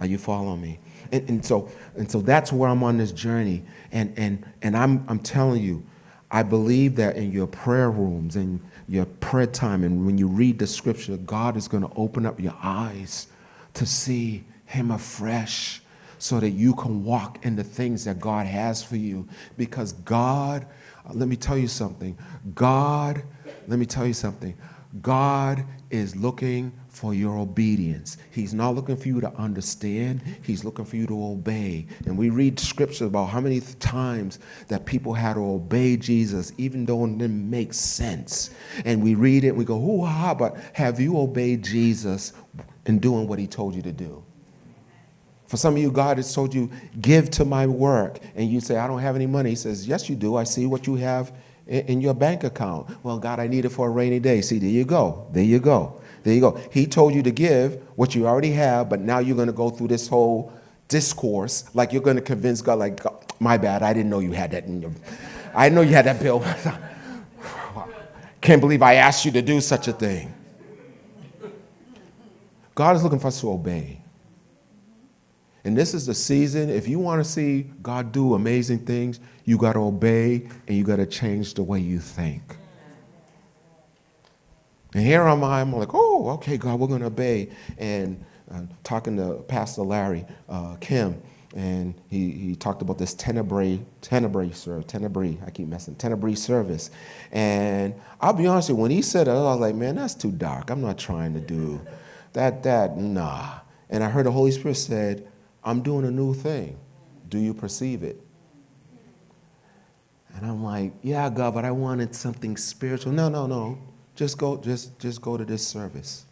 Are 0.00 0.06
you 0.06 0.18
following 0.18 0.60
me? 0.60 0.80
And, 1.12 1.28
and, 1.28 1.46
so, 1.46 1.70
and 1.94 2.10
so 2.10 2.20
that's 2.20 2.52
where 2.52 2.68
I'm 2.68 2.82
on 2.82 2.98
this 2.98 3.12
journey. 3.12 3.62
And, 3.92 4.12
and, 4.16 4.44
and 4.62 4.76
I'm, 4.76 5.04
I'm 5.06 5.20
telling 5.20 5.62
you, 5.62 5.86
I 6.28 6.42
believe 6.42 6.96
that 6.96 7.16
in 7.16 7.30
your 7.30 7.46
prayer 7.46 7.90
rooms 7.90 8.34
and 8.34 8.58
your 8.88 9.04
prayer 9.04 9.46
time, 9.46 9.84
and 9.84 10.04
when 10.04 10.18
you 10.18 10.26
read 10.26 10.58
the 10.58 10.66
scripture, 10.66 11.18
God 11.18 11.56
is 11.56 11.68
going 11.68 11.84
to 11.84 11.92
open 11.94 12.26
up 12.26 12.40
your 12.40 12.56
eyes 12.60 13.28
to 13.74 13.86
see 13.86 14.44
Him 14.66 14.90
afresh 14.90 15.82
so 16.18 16.38
that 16.38 16.50
you 16.50 16.74
can 16.74 17.02
walk 17.04 17.44
in 17.44 17.56
the 17.56 17.64
things 17.64 18.04
that 18.04 18.20
God 18.20 18.46
has 18.46 18.82
for 18.82 18.96
you. 18.96 19.26
Because 19.56 19.92
God, 19.92 20.66
uh, 21.04 21.12
let 21.14 21.28
me 21.28 21.34
tell 21.34 21.58
you 21.58 21.66
something. 21.66 22.16
God, 22.54 23.22
let 23.66 23.78
me 23.78 23.86
tell 23.86 24.06
you 24.06 24.14
something. 24.14 24.56
God 25.00 25.64
is 25.90 26.14
looking 26.14 26.72
for 26.88 27.14
your 27.14 27.38
obedience. 27.38 28.18
He's 28.30 28.52
not 28.52 28.74
looking 28.74 28.96
for 28.96 29.08
you 29.08 29.20
to 29.22 29.32
understand, 29.34 30.22
He's 30.42 30.64
looking 30.64 30.84
for 30.84 30.96
you 30.96 31.06
to 31.06 31.24
obey. 31.24 31.86
And 32.06 32.18
we 32.18 32.28
read 32.30 32.60
scripture 32.60 33.06
about 33.06 33.30
how 33.30 33.40
many 33.40 33.60
times 33.60 34.38
that 34.68 34.84
people 34.84 35.14
had 35.14 35.34
to 35.34 35.40
obey 35.40 35.96
Jesus, 35.96 36.52
even 36.58 36.84
though 36.84 37.04
it 37.04 37.18
didn't 37.18 37.48
make 37.48 37.72
sense. 37.72 38.50
And 38.84 39.02
we 39.02 39.14
read 39.14 39.44
it 39.44 39.48
and 39.48 39.58
we 39.58 39.64
go, 39.64 39.80
hoo 39.80 40.04
ha, 40.04 40.34
but 40.34 40.56
have 40.74 41.00
you 41.00 41.18
obeyed 41.18 41.64
Jesus 41.64 42.34
in 42.86 42.98
doing 42.98 43.26
what 43.28 43.38
He 43.38 43.46
told 43.46 43.74
you 43.74 43.82
to 43.82 43.92
do? 43.92 44.22
For 45.46 45.58
some 45.58 45.74
of 45.74 45.82
you, 45.82 45.90
God 45.90 46.16
has 46.16 46.34
told 46.34 46.54
you, 46.54 46.70
give 47.00 47.28
to 47.32 47.44
my 47.44 47.66
work. 47.66 48.20
And 48.34 48.48
you 48.48 48.60
say, 48.60 48.78
I 48.78 48.86
don't 48.86 49.00
have 49.00 49.16
any 49.16 49.26
money. 49.26 49.50
He 49.50 49.56
says, 49.56 49.86
Yes, 49.86 50.08
you 50.08 50.16
do. 50.16 50.36
I 50.36 50.44
see 50.44 50.64
what 50.64 50.86
you 50.86 50.94
have 50.94 51.30
in 51.66 52.00
your 52.00 52.14
bank 52.14 52.42
account. 52.44 52.88
Well, 53.02 53.18
God, 53.18 53.38
I 53.38 53.48
need 53.48 53.64
it 53.64 53.68
for 53.68 53.86
a 53.86 53.90
rainy 53.90 54.18
day. 54.18 54.40
See, 54.40 54.58
there 54.58 54.70
you 54.70 54.84
go. 54.84 55.26
There 55.32 55.44
you 55.44 55.58
go. 55.58 56.00
There 56.22 56.32
you 56.32 56.40
go. 56.40 56.60
He 56.70 56.86
told 56.86 57.14
you 57.14 57.22
to 57.24 57.30
give 57.30 57.82
what 57.96 58.14
you 58.14 58.26
already 58.26 58.52
have, 58.52 58.88
but 58.88 59.00
now 59.00 59.18
you're 59.18 59.36
going 59.36 59.48
to 59.48 59.52
go 59.52 59.68
through 59.68 59.88
this 59.88 60.08
whole 60.08 60.52
discourse 60.88 61.64
like 61.74 61.92
you're 61.92 62.02
going 62.02 62.16
to 62.16 62.22
convince 62.22 62.62
God, 62.62 62.78
like, 62.78 63.00
my 63.40 63.58
bad, 63.58 63.82
I 63.82 63.92
didn't 63.92 64.10
know 64.10 64.20
you 64.20 64.32
had 64.32 64.52
that 64.52 64.64
in 64.64 64.80
your, 64.80 64.92
I 65.54 65.68
know 65.68 65.80
you 65.80 65.92
had 65.92 66.06
that 66.06 66.20
bill. 66.20 66.42
Can't 68.40 68.60
believe 68.60 68.82
I 68.82 68.94
asked 68.94 69.24
you 69.24 69.32
to 69.32 69.42
do 69.42 69.60
such 69.60 69.88
a 69.88 69.92
thing. 69.92 70.32
God 72.74 72.96
is 72.96 73.02
looking 73.02 73.18
for 73.18 73.28
us 73.28 73.40
to 73.40 73.50
obey. 73.50 74.02
And 75.64 75.76
this 75.76 75.94
is 75.94 76.06
the 76.06 76.14
season, 76.14 76.70
if 76.70 76.88
you 76.88 76.98
want 76.98 77.24
to 77.24 77.30
see 77.30 77.70
God 77.82 78.10
do 78.10 78.34
amazing 78.34 78.80
things, 78.80 79.20
you 79.44 79.56
got 79.56 79.74
to 79.74 79.80
obey 79.80 80.48
and 80.66 80.76
you 80.76 80.82
got 80.82 80.96
to 80.96 81.06
change 81.06 81.54
the 81.54 81.62
way 81.62 81.78
you 81.78 82.00
think. 82.00 82.56
And 84.94 85.06
here 85.06 85.22
am 85.22 85.44
I, 85.44 85.60
I'm 85.60 85.72
like, 85.72 85.94
oh, 85.94 86.30
okay, 86.30 86.56
God, 86.56 86.80
we're 86.80 86.88
going 86.88 87.00
to 87.00 87.06
obey. 87.06 87.50
And 87.78 88.24
uh, 88.52 88.62
talking 88.82 89.16
to 89.16 89.34
Pastor 89.48 89.82
Larry 89.82 90.26
uh, 90.48 90.76
Kim, 90.80 91.22
and 91.54 91.94
he, 92.08 92.30
he 92.30 92.56
talked 92.56 92.82
about 92.82 92.98
this 92.98 93.14
Tenebrae, 93.14 93.80
Tenebrae 94.00 94.50
service, 94.50 94.86
Tenebrae, 94.86 95.38
I 95.46 95.50
keep 95.50 95.68
messing, 95.68 95.94
Tenebrae 95.94 96.34
service. 96.34 96.90
And 97.30 97.94
I'll 98.20 98.32
be 98.32 98.46
honest 98.46 98.68
with 98.68 98.78
you, 98.78 98.82
when 98.82 98.90
he 98.90 99.02
said 99.02 99.28
it, 99.28 99.30
I 99.30 99.34
was 99.34 99.60
like, 99.60 99.74
man, 99.74 99.94
that's 99.94 100.14
too 100.14 100.32
dark. 100.32 100.70
I'm 100.70 100.80
not 100.80 100.98
trying 100.98 101.34
to 101.34 101.40
do 101.40 101.80
that, 102.32 102.62
that, 102.62 102.96
nah. 102.96 103.60
And 103.90 104.02
I 104.02 104.08
heard 104.08 104.26
the 104.26 104.32
Holy 104.32 104.50
Spirit 104.50 104.76
said, 104.76 105.28
I'm 105.64 105.82
doing 105.82 106.04
a 106.04 106.10
new 106.10 106.34
thing. 106.34 106.78
Do 107.28 107.38
you 107.38 107.54
perceive 107.54 108.02
it? 108.02 108.20
And 110.34 110.46
I'm 110.46 110.64
like, 110.64 110.92
yeah, 111.02 111.28
God, 111.28 111.54
but 111.54 111.64
I 111.64 111.70
wanted 111.70 112.14
something 112.14 112.56
spiritual. 112.56 113.12
No, 113.12 113.28
no, 113.28 113.46
no. 113.46 113.78
Just 114.14 114.38
go, 114.38 114.56
just, 114.56 114.98
just 114.98 115.20
go 115.20 115.36
to 115.36 115.44
this 115.44 115.66
service. 115.66 116.24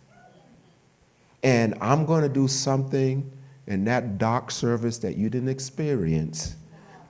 And 1.43 1.75
I'm 1.81 2.05
going 2.07 2.23
to 2.23 2.29
do 2.29 2.49
something 2.49 3.31
in 3.67 3.85
that 3.85 4.19
dark 4.19 4.51
service 4.51 4.99
that 4.99 5.17
you 5.17 5.31
didn't 5.31 5.49
experience 5.49 6.57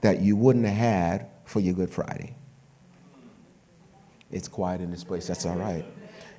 that 0.00 0.20
you 0.20 0.37
wouldn't 0.37 0.66
have 0.66 0.76
had 0.76 1.26
for 1.44 1.61
your 1.61 1.74
Good 1.74 1.90
Friday. 1.90 2.37
It's 4.31 4.48
quiet 4.48 4.81
in 4.81 4.90
this 4.90 5.05
place. 5.05 5.26
That's 5.26 5.46
all 5.46 5.57
right. 5.57 5.85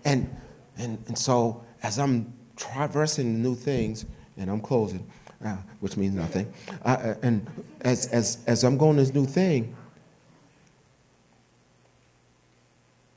And, 0.06 0.34
and, 0.78 1.04
and 1.08 1.18
so 1.18 1.64
as 1.84 2.00
I'm 2.00 2.34
traversing 2.62 3.42
new 3.42 3.56
things, 3.56 4.06
and 4.38 4.50
I'm 4.50 4.62
closing, 4.62 5.06
uh, 5.44 5.58
which 5.80 5.98
means 5.98 6.16
nothing, 6.16 6.52
uh, 6.86 6.88
uh, 6.88 7.16
and 7.24 7.46
as, 7.82 8.08
as, 8.08 8.38
as 8.48 8.64
I'm 8.64 8.78
going 8.78 8.98
this 8.98 9.14
new 9.14 9.26
thing, 9.26 9.76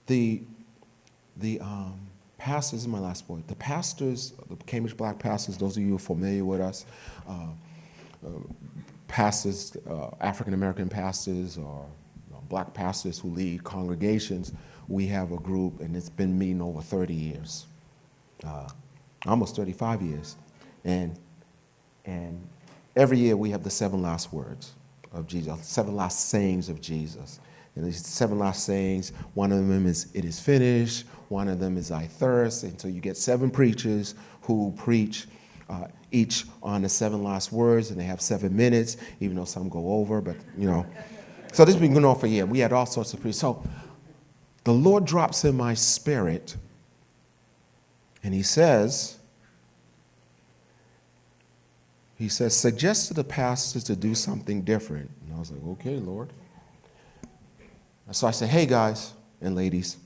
the, 0.06 0.42
the 1.36 1.60
um, 1.60 1.98
pastors, 2.38 2.80
is 2.80 2.88
my 2.88 2.98
last 2.98 3.26
point, 3.26 3.46
the 3.48 3.54
pastors, 3.56 4.32
the 4.48 4.56
Cambridge 4.64 4.96
Black 4.96 5.18
pastors, 5.18 5.56
those 5.56 5.76
of 5.76 5.82
you 5.82 5.90
who 5.90 5.96
are 5.96 5.98
familiar 5.98 6.44
with 6.44 6.60
us, 6.60 6.86
uh, 7.28 7.46
uh, 8.26 8.30
pastors, 9.08 9.76
uh, 9.88 10.10
African 10.20 10.54
American 10.54 10.88
pastors 10.88 11.58
or 11.58 11.86
black 12.48 12.74
pastors 12.74 13.18
who 13.18 13.28
lead 13.30 13.64
congregations, 13.64 14.52
we 14.88 15.06
have 15.06 15.32
a 15.32 15.38
group 15.38 15.80
and 15.80 15.96
it's 15.96 16.08
been 16.08 16.38
meeting 16.38 16.60
over 16.60 16.80
30 16.80 17.14
years, 17.14 17.66
uh, 18.44 18.68
almost 19.26 19.56
35 19.56 20.02
years. 20.02 20.36
And, 20.84 21.18
and 22.04 22.46
every 22.96 23.18
year 23.18 23.36
we 23.36 23.50
have 23.50 23.62
the 23.62 23.70
seven 23.70 24.02
last 24.02 24.32
words 24.32 24.72
of 25.12 25.26
Jesus, 25.26 25.66
seven 25.66 25.96
last 25.96 26.28
sayings 26.28 26.68
of 26.68 26.80
Jesus. 26.80 27.40
And 27.76 27.84
these 27.84 28.04
seven 28.06 28.38
last 28.38 28.64
sayings, 28.64 29.12
one 29.34 29.50
of 29.50 29.66
them 29.66 29.86
is, 29.86 30.08
it 30.14 30.24
is 30.24 30.38
finished. 30.38 31.06
One 31.28 31.48
of 31.48 31.58
them 31.58 31.76
is, 31.76 31.90
I 31.90 32.06
thirst. 32.06 32.62
And 32.62 32.80
so 32.80 32.86
you 32.86 33.00
get 33.00 33.16
seven 33.16 33.50
preachers 33.50 34.14
who 34.42 34.72
preach 34.76 35.26
uh, 35.68 35.86
each 36.12 36.44
on 36.62 36.82
the 36.82 36.88
seven 36.88 37.24
last 37.24 37.50
words, 37.50 37.90
and 37.90 37.98
they 37.98 38.04
have 38.04 38.20
seven 38.20 38.56
minutes, 38.56 38.96
even 39.20 39.36
though 39.36 39.44
some 39.44 39.68
go 39.68 39.94
over, 39.94 40.20
but 40.20 40.36
you 40.56 40.70
know. 40.70 40.86
So 41.52 41.64
this 41.64 41.74
has 41.74 41.80
been 41.80 41.92
going 41.92 42.04
on 42.04 42.18
for 42.18 42.26
a 42.26 42.28
year. 42.28 42.46
We 42.46 42.58
had 42.58 42.72
all 42.72 42.86
sorts 42.86 43.14
of 43.14 43.20
preachers. 43.20 43.40
So 43.40 43.62
the 44.64 44.72
Lord 44.72 45.04
drops 45.04 45.44
in 45.44 45.56
my 45.56 45.74
spirit, 45.74 46.56
and 48.24 48.34
He 48.34 48.42
says, 48.42 49.18
He 52.16 52.28
says, 52.28 52.56
suggest 52.56 53.08
to 53.08 53.14
the 53.14 53.24
pastors 53.24 53.84
to 53.84 53.96
do 53.96 54.14
something 54.14 54.62
different. 54.62 55.10
And 55.24 55.34
I 55.34 55.38
was 55.38 55.50
like, 55.50 55.62
okay, 55.72 55.96
Lord. 55.96 56.30
So 58.12 58.26
I 58.26 58.30
said, 58.30 58.48
hey, 58.48 58.66
guys 58.66 59.12
and 59.40 59.54
ladies, 59.54 59.96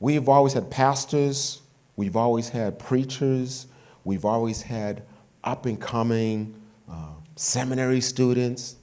we've 0.00 0.28
always 0.28 0.54
had 0.54 0.70
pastors, 0.70 1.62
we've 1.96 2.16
always 2.16 2.48
had 2.48 2.78
preachers, 2.78 3.66
we've 4.04 4.24
always 4.24 4.62
had 4.62 5.02
up 5.44 5.66
and 5.66 5.80
coming 5.80 6.54
uh, 6.90 7.12
seminary 7.36 8.00
students. 8.00 8.76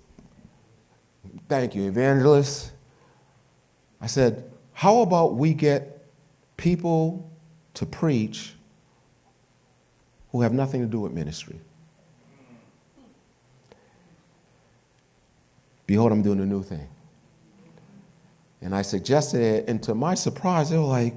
Thank 1.49 1.75
you, 1.75 1.87
evangelists. 1.87 2.71
I 3.99 4.07
said, 4.07 4.49
how 4.71 5.01
about 5.01 5.35
we 5.35 5.53
get 5.53 6.05
people 6.57 7.29
to 7.75 7.85
preach 7.85 8.53
who 10.31 10.41
have 10.41 10.53
nothing 10.53 10.81
to 10.81 10.87
do 10.87 10.99
with 10.99 11.11
ministry? 11.11 11.59
Behold, 15.85 16.11
I'm 16.11 16.23
doing 16.23 16.39
a 16.39 16.45
new 16.45 16.63
thing. 16.63 16.87
And 18.61 18.73
I 18.73 18.81
suggested 18.81 19.41
it, 19.41 19.67
and 19.67 19.83
to 19.83 19.93
my 19.93 20.13
surprise, 20.13 20.69
they 20.69 20.77
were 20.77 20.85
like, 20.85 21.13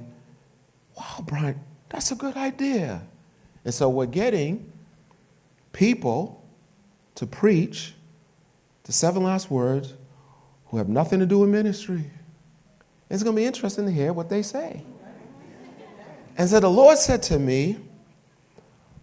wow, 0.97 1.23
Brian, 1.25 1.59
that's 1.89 2.11
a 2.11 2.15
good 2.15 2.35
idea. 2.35 3.01
And 3.63 3.73
so 3.73 3.89
we're 3.89 4.05
getting 4.05 4.71
people 5.71 6.43
to 7.15 7.25
preach 7.25 7.93
the 8.83 8.91
seven 8.91 9.23
last 9.23 9.49
words 9.49 9.93
who 10.67 10.77
have 10.77 10.89
nothing 10.89 11.19
to 11.19 11.25
do 11.25 11.39
with 11.39 11.49
ministry. 11.49 12.03
It's 13.09 13.23
going 13.23 13.35
to 13.35 13.41
be 13.41 13.45
interesting 13.45 13.85
to 13.85 13.91
hear 13.91 14.11
what 14.11 14.29
they 14.29 14.41
say. 14.41 14.83
And 16.37 16.47
so 16.47 16.59
the 16.59 16.69
Lord 16.69 16.99
said 16.99 17.23
to 17.23 17.39
me, 17.39 17.77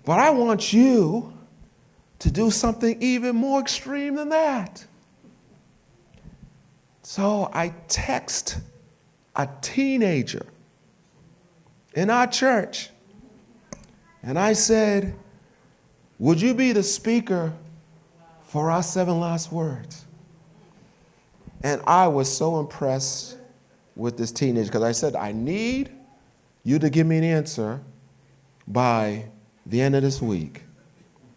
But 0.04 0.20
I 0.20 0.30
want 0.30 0.72
you 0.72 1.32
to 2.20 2.30
do 2.30 2.50
something 2.50 3.02
even 3.02 3.34
more 3.34 3.60
extreme 3.60 4.14
than 4.14 4.28
that. 4.28 4.86
So 7.02 7.50
I 7.52 7.74
text 7.88 8.58
a 9.36 9.48
teenager 9.60 10.46
in 11.94 12.08
our 12.08 12.28
church 12.28 12.90
and 14.22 14.38
I 14.38 14.52
said, 14.52 15.14
Would 16.20 16.40
you 16.40 16.54
be 16.54 16.70
the 16.70 16.84
speaker 16.84 17.52
for 18.44 18.70
our 18.70 18.82
seven 18.82 19.18
last 19.18 19.50
words? 19.50 20.04
And 21.64 21.82
I 21.84 22.06
was 22.06 22.34
so 22.34 22.60
impressed 22.60 23.38
with 23.96 24.16
this 24.16 24.30
teenager 24.30 24.68
because 24.68 24.82
I 24.82 24.92
said, 24.92 25.16
I 25.16 25.32
need 25.32 25.90
you 26.64 26.78
to 26.78 26.90
give 26.90 27.06
me 27.06 27.18
an 27.18 27.24
answer 27.24 27.80
by 28.66 29.26
the 29.66 29.80
end 29.80 29.94
of 29.94 30.02
this 30.02 30.20
week. 30.20 30.62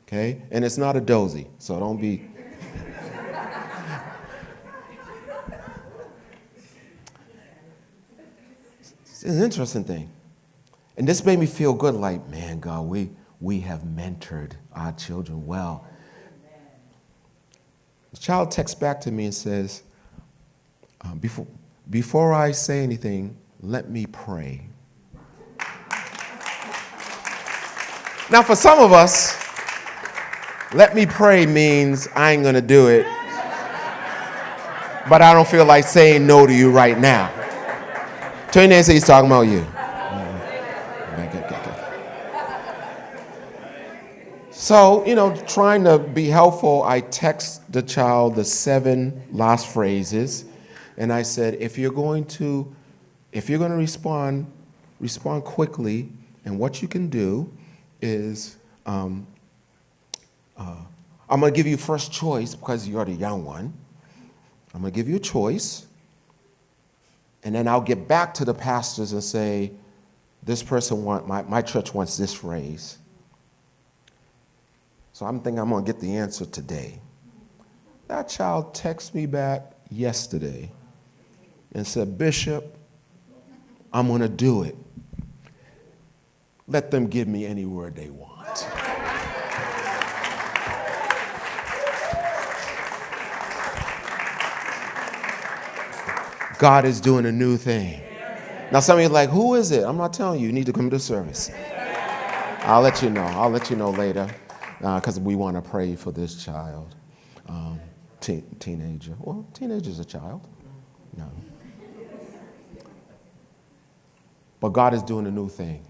Okay? 0.08 0.42
And 0.50 0.66
it's 0.66 0.78
not 0.78 0.96
a 0.96 1.02
dozy, 1.02 1.48
so 1.60 1.80
don't 1.80 2.02
be 2.02 2.28
It's 9.24 9.36
an 9.36 9.44
interesting 9.44 9.84
thing. 9.84 10.12
And 10.96 11.08
this 11.08 11.26
made 11.26 11.40
me 11.40 11.48
feel 11.48 11.74
good 11.74 11.96
like, 11.96 12.30
man, 12.30 12.60
God, 12.60 12.86
we, 12.86 13.10
we 13.42 13.60
have 13.62 13.82
mentored 13.82 14.52
our 14.74 14.92
children 14.92 15.46
well. 15.48 15.88
The 18.12 18.18
child 18.18 18.52
texts 18.52 18.80
back 18.80 19.02
to 19.02 19.12
me 19.12 19.26
and 19.26 19.34
says, 19.34 19.82
uh, 21.02 21.16
before, 21.16 21.48
before 21.90 22.34
I 22.34 22.52
say 22.52 22.84
anything, 22.84 23.36
let 23.60 23.90
me 23.90 24.06
pray. 24.06 24.68
Now, 28.30 28.44
for 28.44 28.58
some 28.58 28.80
of 28.80 28.92
us, 28.92 29.42
let 30.74 30.94
me 30.94 31.06
pray 31.06 31.46
means 31.46 32.10
I 32.14 32.34
ain't 32.34 32.44
gonna 32.44 32.62
do 32.62 32.90
it, 32.90 33.06
but 35.08 35.22
I 35.22 35.34
don't 35.34 35.48
feel 35.48 35.64
like 35.64 35.86
saying 35.86 36.28
no 36.28 36.46
to 36.46 36.54
you 36.54 36.70
right 36.70 37.00
now. 37.00 37.32
Turn 38.52 38.70
and 38.74 38.86
say 38.86 38.96
he's 38.96 39.06
talking 39.06 39.30
about 39.30 39.44
you. 39.44 39.66
So, 44.52 45.06
you 45.06 45.16
know, 45.16 45.34
trying 45.48 45.86
to 45.86 45.98
be 45.98 46.28
helpful, 46.28 46.84
I 46.84 47.00
text 47.00 47.72
the 47.72 47.82
child 47.82 48.36
the 48.36 48.44
seven 48.44 49.24
last 49.32 49.68
phrases, 49.68 50.44
and 50.98 51.14
I 51.14 51.22
said, 51.22 51.54
if 51.62 51.78
you're 51.78 51.94
going 51.94 52.26
to, 52.26 52.76
if 53.32 53.50
you're 53.50 53.60
going 53.60 53.72
to 53.72 53.78
respond, 53.78 54.52
respond 55.00 55.46
quickly, 55.46 56.10
and 56.44 56.60
what 56.60 56.82
you 56.82 56.90
can 56.90 57.08
do 57.08 57.50
is, 58.08 58.58
um, 58.86 59.28
uh, 60.58 60.78
I'm 61.30 61.40
going 61.40 61.54
to 61.54 61.56
give 61.56 61.68
you 61.68 61.78
first 61.78 62.12
choice 62.12 62.56
because 62.56 62.88
you're 62.88 63.06
the 63.06 63.12
young 63.12 63.46
one. 63.46 63.74
I'm 64.74 64.82
going 64.82 64.94
to 64.94 64.96
give 64.96 65.08
you 65.08 65.18
a 65.18 65.20
choice. 65.20 65.86
And 67.44 67.54
then 67.54 67.68
I'll 67.68 67.82
get 67.82 68.08
back 68.08 68.34
to 68.36 68.46
the 68.46 68.54
pastors 68.54 69.14
and 69.14 69.24
say, 69.24 69.72
this 70.44 70.64
person 70.64 71.04
want 71.04 71.28
my, 71.28 71.42
my 71.44 71.62
church 71.62 71.94
wants 71.94 72.18
this 72.18 72.34
phrase. 72.34 72.98
So 75.12 75.26
I'm 75.26 75.40
thinking 75.42 75.60
I'm 75.60 75.70
gonna 75.70 75.86
get 75.86 76.00
the 76.00 76.16
answer 76.16 76.46
today. 76.46 77.02
That 78.08 78.30
child 78.30 78.74
texted 78.74 79.16
me 79.16 79.26
back 79.26 79.74
yesterday 79.90 80.72
and 81.74 81.86
said, 81.86 82.18
Bishop, 82.18 82.78
I'm 83.92 84.08
gonna 84.08 84.30
do 84.30 84.64
it. 84.64 84.78
Let 86.70 86.92
them 86.92 87.08
give 87.08 87.30
me 87.30 87.46
any 87.46 87.66
word 87.66 87.96
they 87.96 88.10
want. 88.10 88.68
God 96.60 96.86
is 96.86 97.00
doing 97.00 97.26
a 97.26 97.32
new 97.32 97.56
thing. 97.56 98.02
Now, 98.72 98.82
some 98.82 98.98
of 98.98 99.02
you 99.02 99.08
are 99.08 99.14
like, 99.14 99.30
who 99.30 99.56
is 99.56 99.72
it? 99.72 99.84
I'm 99.86 99.96
not 99.96 100.12
telling 100.12 100.42
you. 100.42 100.48
You 100.48 100.54
need 100.54 100.66
to 100.66 100.74
come 100.74 100.90
to 100.90 101.00
service. 101.00 101.52
I'll 102.62 102.82
let 102.82 103.02
you 103.02 103.10
know. 103.10 103.24
I'll 103.24 103.50
let 103.50 103.70
you 103.70 103.78
know 103.78 103.92
later. 103.92 104.28
because 104.80 105.18
uh, 105.18 105.22
we 105.22 105.36
want 105.36 105.56
to 105.56 105.62
pray 105.62 105.96
for 105.96 106.12
this 106.12 106.44
child, 106.44 106.96
um, 107.48 107.80
teen, 108.20 108.44
teenager. 108.60 109.16
Well, 109.20 109.48
a 109.62 110.06
child. 110.06 110.46
No. 111.16 111.32
But 114.60 114.70
God 114.70 114.94
is 114.94 115.02
doing 115.04 115.28
a 115.28 115.32
new 115.32 115.48
thing. 115.48 115.86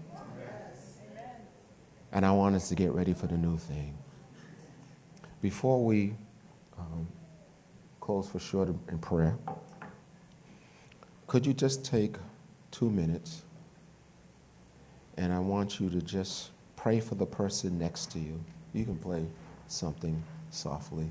And 2.18 2.26
I 2.26 2.32
want 2.32 2.56
us 2.56 2.68
to 2.70 2.74
get 2.74 2.90
ready 2.90 3.14
for 3.14 3.28
the 3.28 3.36
new 3.36 3.56
thing. 3.56 3.96
Before 5.40 5.84
we 5.84 6.16
um, 6.76 7.06
close 8.00 8.28
for 8.28 8.40
short 8.40 8.70
in 8.88 8.98
prayer, 8.98 9.38
could 11.28 11.46
you 11.46 11.54
just 11.54 11.84
take 11.84 12.16
two 12.72 12.90
minutes 12.90 13.42
and 15.16 15.32
I 15.32 15.38
want 15.38 15.78
you 15.78 15.88
to 15.90 16.02
just 16.02 16.50
pray 16.74 16.98
for 16.98 17.14
the 17.14 17.24
person 17.24 17.78
next 17.78 18.10
to 18.10 18.18
you? 18.18 18.44
You 18.74 18.84
can 18.84 18.98
play 18.98 19.24
something 19.68 20.20
softly. 20.50 21.08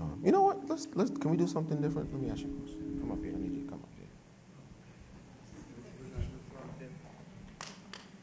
Um, 0.00 0.20
you 0.24 0.32
know 0.32 0.42
what? 0.42 0.68
Let's, 0.68 0.88
let's, 0.94 1.12
can 1.12 1.30
we 1.30 1.36
do 1.36 1.46
something 1.46 1.80
different? 1.80 2.12
Let 2.12 2.20
me 2.20 2.28
ask 2.28 2.40
you. 2.40 2.98
Come 2.98 3.12
up 3.12 3.22
here. 3.22 3.34
I 3.36 3.38
need 3.38 3.54
you 3.54 3.62
to 3.62 3.68
come 3.68 3.78
up 3.84 3.88
here. 3.96 4.08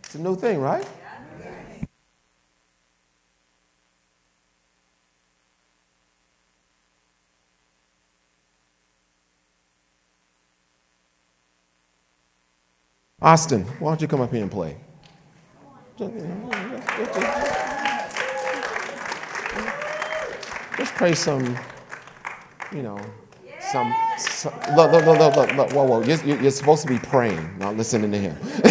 It's 0.03 0.15
a 0.15 0.19
new 0.19 0.35
thing, 0.35 0.59
right? 0.59 0.85
Austin, 13.19 13.63
why 13.79 13.89
don't 13.89 13.99
you 13.99 14.07
come 14.07 14.21
up 14.21 14.31
here 14.31 14.43
and 14.43 14.51
play? 14.51 14.77
Just 20.77 20.93
pray 20.93 21.15
some, 21.15 21.57
you 22.71 22.83
know, 22.83 22.99
some. 23.59 23.91
some 24.19 24.53
look, 24.75 24.91
look, 24.91 25.03
look, 25.03 25.35
look, 25.35 25.55
look, 25.55 25.71
whoa, 25.71 25.83
whoa. 25.85 26.03
You're, 26.03 26.23
you're 26.39 26.51
supposed 26.51 26.83
to 26.83 26.87
be 26.87 26.99
praying, 26.99 27.57
not 27.57 27.75
listening 27.75 28.11
to 28.11 28.19
him. 28.19 28.37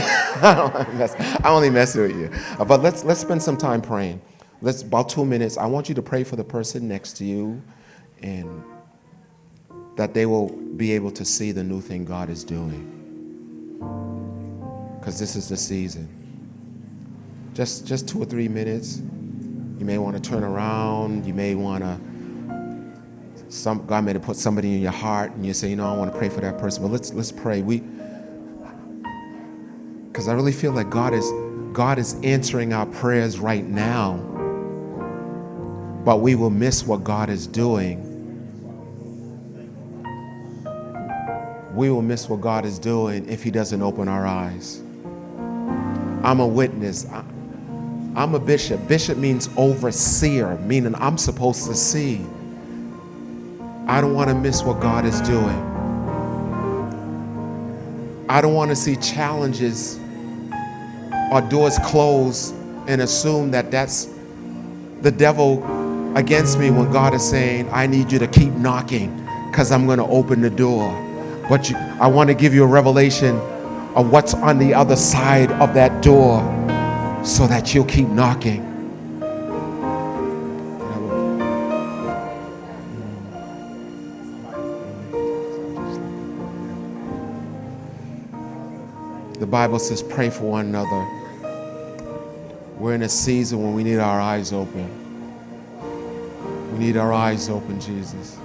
I 0.44 1.40
only 1.46 1.68
mess 1.68 1.96
with 1.96 2.12
you. 2.12 2.30
Uh, 2.60 2.64
but 2.64 2.84
let's 2.84 3.02
let's 3.02 3.18
spend 3.18 3.42
some 3.42 3.56
time 3.56 3.82
praying. 3.82 4.22
Let's 4.60 4.82
about 4.82 5.08
two 5.08 5.24
minutes. 5.24 5.56
I 5.56 5.66
want 5.66 5.88
you 5.88 5.96
to 5.96 6.02
pray 6.02 6.22
for 6.22 6.36
the 6.36 6.44
person 6.44 6.86
next 6.86 7.14
to 7.14 7.24
you, 7.24 7.60
and 8.22 8.62
that 9.96 10.14
they 10.14 10.24
will 10.24 10.50
be 10.50 10.92
able 10.92 11.10
to 11.10 11.24
see 11.24 11.50
the 11.50 11.64
new 11.64 11.80
thing 11.80 12.04
God 12.04 12.30
is 12.30 12.44
doing 12.44 12.95
because 15.06 15.20
this 15.20 15.36
is 15.36 15.48
the 15.48 15.56
season. 15.56 16.08
Just, 17.54 17.86
just 17.86 18.08
two 18.08 18.20
or 18.20 18.24
three 18.24 18.48
minutes. 18.48 18.98
You 19.78 19.86
may 19.86 19.98
want 19.98 20.16
to 20.16 20.20
turn 20.30 20.42
around. 20.42 21.24
You 21.24 21.32
may 21.32 21.54
want 21.54 21.84
to, 21.84 22.00
some, 23.48 23.86
God 23.86 24.04
may 24.04 24.14
have 24.14 24.22
put 24.22 24.34
somebody 24.34 24.74
in 24.74 24.80
your 24.80 24.90
heart 24.90 25.30
and 25.30 25.46
you 25.46 25.54
say, 25.54 25.70
you 25.70 25.76
know, 25.76 25.86
I 25.86 25.96
want 25.96 26.12
to 26.12 26.18
pray 26.18 26.28
for 26.28 26.40
that 26.40 26.58
person. 26.58 26.82
But 26.82 26.90
let's, 26.90 27.12
let's 27.14 27.30
pray. 27.30 27.62
We, 27.62 27.84
because 30.08 30.26
I 30.26 30.32
really 30.32 30.50
feel 30.50 30.72
like 30.72 30.90
God 30.90 31.14
is, 31.14 31.30
God 31.72 32.00
is 32.00 32.14
answering 32.24 32.72
our 32.72 32.86
prayers 32.86 33.38
right 33.38 33.64
now. 33.64 34.16
But 36.04 36.16
we 36.16 36.34
will 36.34 36.50
miss 36.50 36.84
what 36.84 37.04
God 37.04 37.30
is 37.30 37.46
doing. 37.46 38.02
We 41.76 41.90
will 41.90 42.02
miss 42.02 42.28
what 42.28 42.40
God 42.40 42.64
is 42.64 42.80
doing 42.80 43.28
if 43.28 43.44
He 43.44 43.52
doesn't 43.52 43.82
open 43.82 44.08
our 44.08 44.26
eyes. 44.26 44.82
I'm 46.24 46.40
a 46.40 46.46
witness. 46.46 47.06
I'm 48.16 48.34
a 48.34 48.38
bishop. 48.38 48.88
Bishop 48.88 49.18
means 49.18 49.48
overseer, 49.56 50.56
meaning 50.58 50.94
I'm 50.96 51.18
supposed 51.18 51.66
to 51.66 51.74
see. 51.74 52.24
I 53.86 54.00
don't 54.00 54.14
want 54.14 54.28
to 54.30 54.34
miss 54.34 54.62
what 54.62 54.80
God 54.80 55.04
is 55.04 55.20
doing. 55.20 55.74
I 58.28 58.40
don't 58.40 58.54
want 58.54 58.70
to 58.70 58.76
see 58.76 58.96
challenges 58.96 60.00
or 61.30 61.40
doors 61.42 61.78
closed 61.84 62.54
and 62.88 63.00
assume 63.00 63.50
that 63.52 63.70
that's 63.70 64.08
the 65.02 65.10
devil 65.10 65.62
against 66.16 66.58
me 66.58 66.70
when 66.70 66.90
God 66.90 67.14
is 67.14 67.28
saying, 67.28 67.68
I 67.70 67.86
need 67.86 68.10
you 68.10 68.18
to 68.18 68.26
keep 68.26 68.52
knocking 68.54 69.14
because 69.50 69.70
I'm 69.70 69.86
going 69.86 69.98
to 69.98 70.06
open 70.06 70.40
the 70.40 70.50
door. 70.50 70.90
But 71.48 71.70
you, 71.70 71.76
I 71.76 72.08
want 72.08 72.28
to 72.28 72.34
give 72.34 72.54
you 72.54 72.64
a 72.64 72.66
revelation 72.66 73.38
of 73.96 74.12
what's 74.12 74.34
on 74.34 74.58
the 74.58 74.74
other 74.74 74.94
side 74.94 75.50
of 75.52 75.72
that 75.72 76.02
door 76.02 76.40
so 77.24 77.46
that 77.46 77.74
you'll 77.74 77.86
keep 77.86 78.06
knocking. 78.08 78.62
The 89.40 89.46
Bible 89.46 89.78
says, 89.78 90.02
pray 90.02 90.28
for 90.28 90.44
one 90.44 90.66
another. 90.66 91.08
We're 92.78 92.94
in 92.94 93.02
a 93.02 93.08
season 93.08 93.62
when 93.62 93.72
we 93.72 93.82
need 93.82 93.98
our 93.98 94.20
eyes 94.20 94.52
open. 94.52 94.90
We 96.72 96.78
need 96.78 96.98
our 96.98 97.14
eyes 97.14 97.48
open, 97.48 97.80
Jesus. 97.80 98.36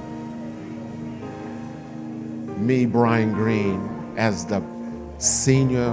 Me, 2.57 2.85
Brian 2.85 3.33
Green, 3.33 4.15
as 4.15 4.45
the 4.45 4.61
senior 5.21 5.91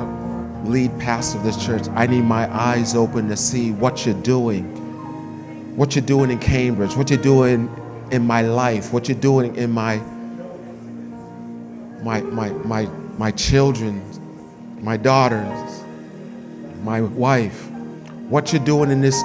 lead 0.65 0.99
pastor 0.99 1.39
of 1.39 1.45
this 1.45 1.63
church, 1.65 1.87
I 1.91 2.07
need 2.07 2.23
my 2.23 2.53
eyes 2.53 2.95
open 2.95 3.29
to 3.29 3.37
see 3.37 3.73
what 3.73 4.07
you're 4.07 4.21
doing, 4.23 4.65
what 5.77 5.95
you're 5.95 6.05
doing 6.05 6.31
in 6.31 6.39
Cambridge, 6.39 6.97
what 6.97 7.11
you're 7.11 7.21
doing 7.21 7.71
in 8.11 8.27
my 8.27 8.43
life, 8.43 8.93
what 8.93 9.09
you're 9.09 9.19
doing 9.19 9.55
in 9.57 9.71
my 9.71 9.99
my 12.03 12.21
my 12.23 12.49
my 12.51 12.87
my 13.19 13.31
children, 13.33 14.03
my 14.83 14.97
daughters, 14.97 15.83
my 16.83 17.03
wife, 17.03 17.69
what 18.31 18.53
you're 18.53 18.65
doing 18.65 18.91
in 18.91 19.03
this 19.03 19.21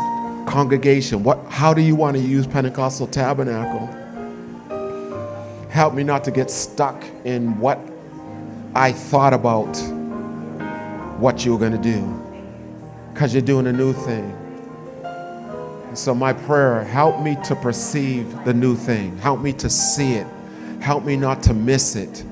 congregation. 0.47 1.23
What 1.23 1.39
how 1.49 1.73
do 1.73 1.81
you 1.81 1.95
want 1.95 2.17
to 2.17 2.21
use 2.21 2.45
Pentecostal 2.45 3.07
Tabernacle? 3.07 3.87
Help 5.69 5.93
me 5.93 6.03
not 6.03 6.23
to 6.25 6.31
get 6.31 6.51
stuck 6.51 7.03
in 7.23 7.57
what 7.57 7.79
I 8.75 8.91
thought 8.91 9.33
about 9.33 9.75
what 11.19 11.45
you 11.45 11.53
were 11.53 11.59
going 11.59 11.73
to 11.73 11.77
do 11.77 12.19
because 13.13 13.33
you're 13.33 13.43
doing 13.43 13.67
a 13.67 13.73
new 13.73 13.93
thing. 13.93 14.39
So, 15.93 16.15
my 16.15 16.33
prayer, 16.33 16.83
help 16.83 17.21
me 17.21 17.37
to 17.43 17.55
perceive 17.55 18.43
the 18.45 18.53
new 18.53 18.75
thing. 18.75 19.15
Help 19.17 19.41
me 19.41 19.53
to 19.53 19.69
see 19.69 20.13
it. 20.13 20.25
Help 20.81 21.05
me 21.05 21.15
not 21.15 21.43
to 21.43 21.53
miss 21.53 21.95
it. 21.95 22.23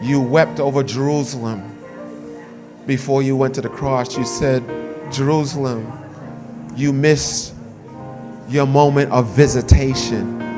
You 0.00 0.22
wept 0.22 0.58
over 0.58 0.82
Jerusalem 0.82 1.76
before 2.86 3.22
you 3.22 3.36
went 3.36 3.54
to 3.56 3.60
the 3.60 3.68
cross. 3.68 4.16
You 4.16 4.24
said, 4.24 4.64
Jerusalem, 5.12 5.92
you 6.74 6.92
missed 6.94 7.54
your 8.48 8.66
moment 8.66 9.12
of 9.12 9.28
visitation. 9.36 10.51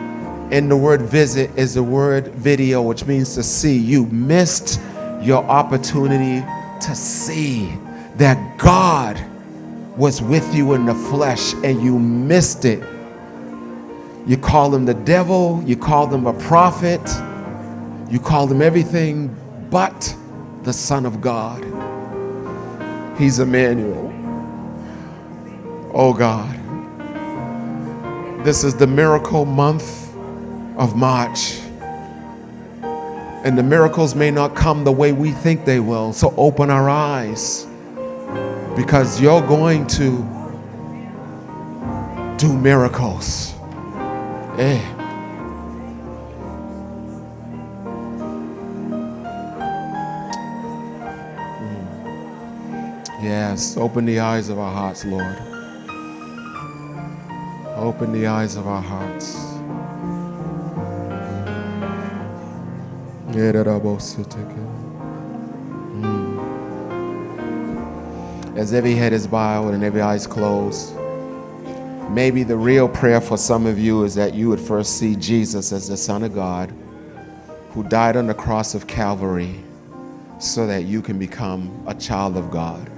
And 0.51 0.71
the 0.71 0.77
word 0.77 1.03
visit 1.03 1.51
is 1.57 1.75
the 1.75 1.83
word 1.83 2.29
video, 2.29 2.83
which 2.83 3.07
means 3.07 3.35
to 3.35 3.43
see. 3.43 3.77
You 3.77 4.07
missed 4.07 4.81
your 5.21 5.43
opportunity 5.45 6.47
to 6.81 6.95
see 6.95 7.73
that 8.17 8.59
God 8.59 9.19
was 9.97 10.21
with 10.21 10.55
you 10.55 10.75
in 10.75 10.87
the 10.87 10.95
flesh 10.95 11.55
and 11.65 11.83
you 11.83 11.99
missed 11.99 12.65
it. 12.65 12.83
You 14.27 14.37
call 14.37 14.75
him 14.75 14.85
the 14.85 14.95
devil, 14.95 15.63
you 15.67 15.77
call 15.77 16.07
him 16.07 16.27
a 16.27 16.33
prophet, 16.33 17.01
you 18.11 18.19
call 18.19 18.47
him 18.47 18.63
everything 18.63 19.35
but 19.71 20.17
the 20.63 20.73
Son 20.73 21.07
of 21.07 21.21
God. 21.21 21.63
He's 23.19 23.39
Emmanuel. 23.39 24.13
Oh 25.95 26.13
God. 26.13 26.61
This 28.45 28.65
is 28.65 28.75
the 28.75 28.87
miracle 28.87 29.45
month 29.45 30.04
of 30.77 30.97
March. 30.97 31.59
And 33.45 33.59
the 33.59 33.63
miracles 33.63 34.15
may 34.15 34.31
not 34.31 34.55
come 34.55 34.85
the 34.85 34.93
way 34.93 35.13
we 35.13 35.31
think 35.31 35.65
they 35.65 35.81
will. 35.81 36.13
So 36.13 36.33
open 36.37 36.71
our 36.71 36.89
eyes 36.89 37.67
because 38.75 39.21
you're 39.21 39.43
going 39.43 39.87
to 39.89 40.17
do 42.39 42.53
miracles. 42.53 43.55
Eh. 44.59 44.83
Yes, 53.23 53.77
open 53.77 54.05
the 54.05 54.21
eyes 54.21 54.49
of 54.49 54.59
our 54.59 54.73
hearts, 54.73 55.05
Lord. 55.05 55.39
Open 57.77 58.13
the 58.13 58.27
eyes 58.27 58.57
of 58.57 58.67
our 58.67 58.83
hearts. 58.83 59.54
Mm. 66.01 68.57
As 68.57 68.73
every 68.73 68.95
head 68.95 69.13
is 69.13 69.27
bowed 69.27 69.75
and 69.75 69.85
every 69.85 70.01
eye 70.01 70.15
is 70.15 70.27
closed, 70.27 70.95
Maybe 72.11 72.45
the 72.45 72.57
real 72.57 72.89
prayer 72.89 73.21
for 73.21 73.37
some 73.37 73.67
of 73.67 73.77
you 73.77 74.05
is 74.05 74.15
that 74.15 74.35
you 74.35 74.49
would 74.49 74.61
first 74.61 74.99
see 74.99 75.17
Jesus 75.17 75.73
as 75.73 75.89
the 75.89 75.97
Son 75.97 76.23
of 76.23 76.33
God 76.33 76.73
who 77.71 77.83
died 77.83 78.17
on 78.17 78.29
the 78.29 78.35
cross 78.35 78.75
of 78.75 78.87
Calvary 78.87 79.57
so 80.39 80.65
that 80.65 80.85
you 80.85 81.03
can 81.03 81.19
become 81.19 81.83
a 81.89 81.95
child 81.95 82.37
of 82.37 82.53
God. 82.53 82.89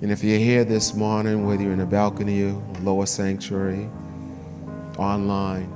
And 0.00 0.10
if 0.10 0.24
you're 0.24 0.40
here 0.40 0.64
this 0.64 0.94
morning, 0.94 1.46
whether 1.46 1.62
you're 1.62 1.72
in 1.72 1.80
a 1.80 1.86
balcony, 1.86 2.50
lower 2.80 3.06
sanctuary, 3.06 3.88
online, 4.96 5.72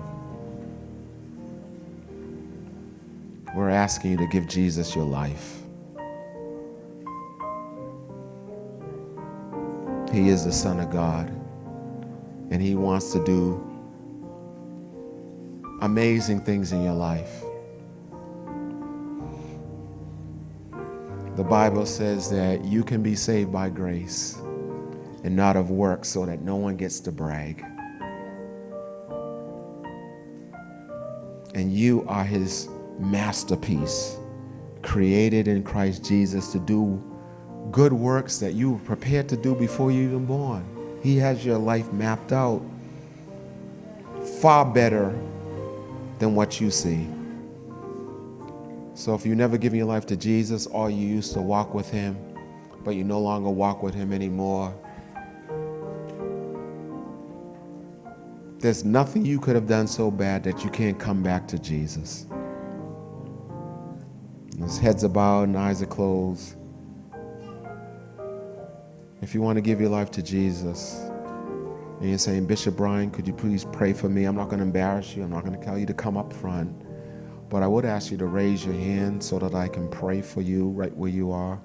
we're 3.54 3.70
asking 3.70 4.12
you 4.12 4.16
to 4.18 4.26
give 4.26 4.46
Jesus 4.48 4.94
your 4.94 5.04
life. 5.04 5.58
He 10.12 10.28
is 10.28 10.44
the 10.44 10.52
Son 10.52 10.80
of 10.80 10.90
God, 10.90 11.28
and 12.50 12.60
He 12.60 12.74
wants 12.74 13.12
to 13.12 13.24
do 13.24 13.62
amazing 15.80 16.40
things 16.40 16.72
in 16.72 16.82
your 16.82 16.94
life. 16.94 17.42
The 21.36 21.44
Bible 21.44 21.86
says 21.86 22.30
that 22.30 22.64
you 22.64 22.84
can 22.84 23.02
be 23.02 23.14
saved 23.14 23.50
by 23.50 23.70
grace 23.70 24.36
and 25.24 25.34
not 25.34 25.56
of 25.56 25.70
works 25.70 26.08
so 26.08 26.26
that 26.26 26.42
no 26.42 26.56
one 26.56 26.76
gets 26.76 27.00
to 27.00 27.12
brag. 27.12 27.64
And 31.54 31.72
you 31.72 32.04
are 32.06 32.24
his 32.24 32.68
masterpiece, 33.02 34.16
created 34.82 35.48
in 35.48 35.62
Christ 35.62 36.04
Jesus 36.04 36.52
to 36.52 36.58
do 36.58 37.02
good 37.70 37.92
works 37.92 38.38
that 38.38 38.54
you 38.54 38.72
were 38.72 38.78
prepared 38.80 39.28
to 39.28 39.36
do 39.36 39.54
before 39.54 39.90
you 39.90 40.02
even 40.02 40.26
born. 40.26 40.64
He 41.02 41.16
has 41.18 41.44
your 41.44 41.58
life 41.58 41.92
mapped 41.92 42.32
out 42.32 42.62
far 44.40 44.64
better 44.64 45.10
than 46.18 46.34
what 46.34 46.60
you 46.60 46.70
see. 46.70 47.08
So 48.94 49.14
if 49.14 49.24
you 49.26 49.34
never 49.34 49.56
given 49.56 49.78
your 49.78 49.88
life 49.88 50.06
to 50.06 50.16
Jesus 50.16 50.66
or 50.66 50.90
you 50.90 51.06
used 51.06 51.32
to 51.32 51.40
walk 51.40 51.74
with 51.74 51.90
him, 51.90 52.16
but 52.84 52.92
you 52.92 53.04
no 53.04 53.20
longer 53.20 53.50
walk 53.50 53.82
with 53.82 53.94
him 53.94 54.12
anymore, 54.12 54.74
there's 58.58 58.84
nothing 58.84 59.24
you 59.24 59.40
could 59.40 59.56
have 59.56 59.66
done 59.66 59.88
so 59.88 60.10
bad 60.10 60.44
that 60.44 60.62
you 60.62 60.70
can't 60.70 60.98
come 60.98 61.22
back 61.22 61.48
to 61.48 61.58
Jesus. 61.58 62.26
His 64.62 64.78
heads 64.78 65.04
are 65.04 65.08
bowed 65.08 65.48
and 65.48 65.58
eyes 65.58 65.82
are 65.82 65.86
closed. 65.86 66.56
If 69.20 69.34
you 69.34 69.42
want 69.42 69.56
to 69.56 69.60
give 69.62 69.80
your 69.80 69.90
life 69.90 70.10
to 70.12 70.22
Jesus, 70.22 70.98
and 72.02 72.08
you're 72.08 72.18
saying, 72.18 72.46
Bishop 72.46 72.76
Brian, 72.76 73.10
could 73.10 73.28
you 73.28 73.32
please 73.32 73.64
pray 73.64 73.92
for 73.92 74.08
me? 74.08 74.24
I'm 74.24 74.34
not 74.34 74.48
going 74.48 74.58
to 74.58 74.64
embarrass 74.64 75.14
you. 75.14 75.22
I'm 75.22 75.30
not 75.30 75.44
going 75.44 75.56
to 75.56 75.64
tell 75.64 75.78
you 75.78 75.86
to 75.86 75.94
come 75.94 76.16
up 76.16 76.32
front. 76.32 76.74
But 77.48 77.62
I 77.62 77.68
would 77.68 77.84
ask 77.84 78.10
you 78.10 78.16
to 78.18 78.26
raise 78.26 78.64
your 78.64 78.74
hand 78.74 79.22
so 79.22 79.38
that 79.38 79.54
I 79.54 79.68
can 79.68 79.88
pray 79.88 80.20
for 80.20 80.42
you 80.42 80.70
right 80.70 80.92
where 80.96 81.10
you 81.10 81.30
are. 81.30 81.60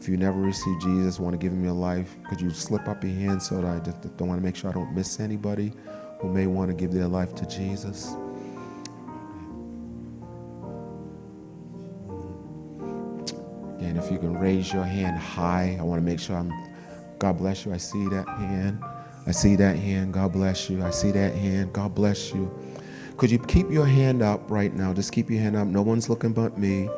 If 0.00 0.08
you 0.08 0.16
never 0.16 0.40
received 0.40 0.80
Jesus, 0.80 1.20
want 1.20 1.34
to 1.34 1.38
give 1.38 1.52
him 1.52 1.62
your 1.62 1.74
life, 1.74 2.16
could 2.28 2.40
you 2.40 2.50
slip 2.50 2.88
up 2.88 3.04
your 3.04 3.12
hand 3.12 3.42
so 3.42 3.60
that 3.60 3.66
I 3.66 3.78
just 3.80 4.16
don't 4.16 4.28
want 4.28 4.40
to 4.40 4.44
make 4.44 4.56
sure 4.56 4.70
I 4.70 4.72
don't 4.72 4.94
miss 4.94 5.20
anybody 5.20 5.72
who 6.20 6.32
may 6.32 6.46
want 6.46 6.70
to 6.70 6.74
give 6.74 6.90
their 6.90 7.08
life 7.08 7.34
to 7.34 7.46
Jesus? 7.46 8.14
And 13.92 14.02
if 14.02 14.10
you 14.10 14.16
can 14.16 14.38
raise 14.38 14.72
your 14.72 14.84
hand 14.84 15.18
high, 15.18 15.76
I 15.78 15.82
want 15.82 16.00
to 16.00 16.02
make 16.02 16.18
sure 16.18 16.34
I'm, 16.34 16.50
God 17.18 17.36
bless 17.36 17.66
you. 17.66 17.74
I 17.74 17.76
see 17.76 18.08
that 18.08 18.26
hand. 18.26 18.82
I 19.26 19.32
see 19.32 19.54
that 19.56 19.76
hand. 19.76 20.14
God 20.14 20.32
bless 20.32 20.70
you. 20.70 20.82
I 20.82 20.88
see 20.88 21.10
that 21.10 21.34
hand. 21.34 21.74
God 21.74 21.94
bless 21.94 22.32
you. 22.32 22.50
Could 23.18 23.30
you 23.30 23.38
keep 23.38 23.70
your 23.70 23.84
hand 23.84 24.22
up 24.22 24.50
right 24.50 24.72
now? 24.72 24.94
Just 24.94 25.12
keep 25.12 25.28
your 25.28 25.42
hand 25.42 25.56
up. 25.56 25.68
No 25.68 25.82
one's 25.82 26.08
looking 26.08 26.32
but 26.32 26.56
me. 26.56 26.88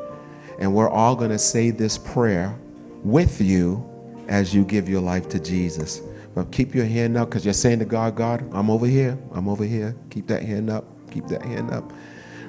And 0.57 0.73
we're 0.73 0.87
all 0.87 1.17
going 1.17 1.31
to 1.31 1.37
say 1.37 1.69
this 1.69 1.97
prayer 1.97 2.57
with 3.03 3.41
you 3.41 3.83
as 4.29 4.55
you 4.55 4.63
give 4.63 4.87
your 4.87 5.01
life 5.01 5.27
to 5.31 5.39
Jesus. 5.41 5.99
But 6.33 6.49
keep 6.53 6.73
your 6.73 6.85
hand 6.85 7.17
up 7.17 7.27
because 7.27 7.43
you're 7.43 7.53
saying 7.53 7.79
to 7.79 7.85
God, 7.85 8.15
God, 8.15 8.49
I'm 8.53 8.69
over 8.69 8.87
here. 8.87 9.17
I'm 9.33 9.49
over 9.49 9.65
here. 9.65 9.97
Keep 10.11 10.27
that 10.27 10.43
hand 10.43 10.69
up. 10.69 10.85
Keep 11.11 11.27
that 11.27 11.41
hand 11.41 11.71
up. 11.71 11.91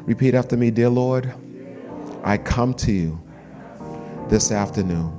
Repeat 0.02 0.36
after 0.36 0.56
me, 0.56 0.70
dear 0.70 0.88
Lord, 0.88 1.34
I 2.22 2.38
come 2.38 2.74
to 2.74 2.92
you 2.92 3.20
this 4.28 4.50
afternoon 4.50 5.16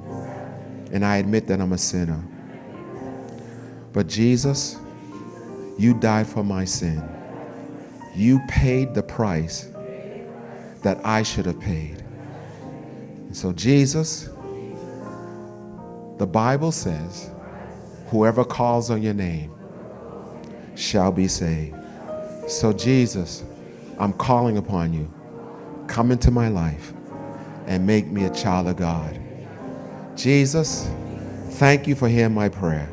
and 0.92 1.06
I 1.06 1.18
admit 1.18 1.48
that 1.48 1.60
I'm 1.60 1.74
a 1.74 1.78
sinner. 1.78 2.24
But 3.94 4.08
Jesus, 4.08 4.78
you 5.78 5.94
died 5.94 6.28
for 6.28 6.44
my 6.44 6.66
sin. 6.66 7.04
You 8.16 8.40
paid 8.48 8.94
the 8.94 9.04
price 9.04 9.70
that 10.84 11.00
I 11.06 11.24
should 11.24 11.46
have 11.46 11.60
paid. 11.60 12.04
so, 13.32 13.52
Jesus, 13.52 14.30
the 16.18 16.26
Bible 16.26 16.72
says, 16.72 17.30
whoever 18.08 18.44
calls 18.44 18.90
on 18.90 19.04
your 19.04 19.14
name 19.14 19.54
shall 20.76 21.12
be 21.12 21.28
saved. 21.28 21.76
So, 22.48 22.72
Jesus, 22.74 23.44
I'm 24.00 24.14
calling 24.14 24.58
upon 24.58 24.94
you. 24.94 25.12
Come 25.88 26.12
into 26.12 26.32
my 26.32 26.48
life 26.48 26.94
and 27.68 27.86
make 27.86 28.08
me 28.08 28.24
a 28.24 28.30
child 28.30 28.68
of 28.68 28.78
God. 28.78 29.20
Jesus, 30.16 30.90
thank 31.52 31.88
you 31.88 31.96
for 31.96 32.08
hearing 32.08 32.34
my 32.34 32.50
prayer. 32.50 32.90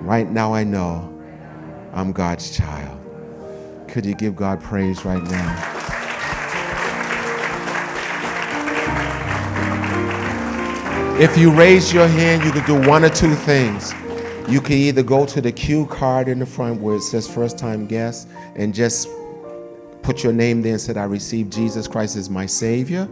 Right 0.00 0.28
now, 0.28 0.52
I 0.52 0.64
know 0.64 1.12
I'm 1.92 2.12
God's 2.12 2.54
child. 2.54 3.00
Could 3.88 4.04
you 4.04 4.14
give 4.14 4.36
God 4.36 4.62
praise 4.62 5.04
right 5.04 5.22
now? 5.22 5.72
If 11.18 11.38
you 11.38 11.50
raise 11.50 11.94
your 11.94 12.06
hand, 12.06 12.44
you 12.44 12.52
can 12.52 12.66
do 12.66 12.86
one 12.86 13.02
or 13.02 13.08
two 13.08 13.34
things. 13.34 13.94
You 14.48 14.60
can 14.60 14.74
either 14.74 15.02
go 15.02 15.24
to 15.24 15.40
the 15.40 15.50
cue 15.50 15.86
card 15.86 16.28
in 16.28 16.38
the 16.38 16.46
front 16.46 16.82
where 16.82 16.96
it 16.96 17.00
says 17.00 17.26
first 17.26 17.56
time 17.56 17.86
guest 17.86 18.28
and 18.54 18.74
just 18.74 19.08
put 20.02 20.22
your 20.22 20.34
name 20.34 20.60
there 20.60 20.72
and 20.72 20.80
say, 20.80 20.94
I 20.94 21.04
received 21.04 21.52
Jesus 21.52 21.88
Christ 21.88 22.16
as 22.16 22.28
my 22.28 22.44
Savior. 22.44 23.08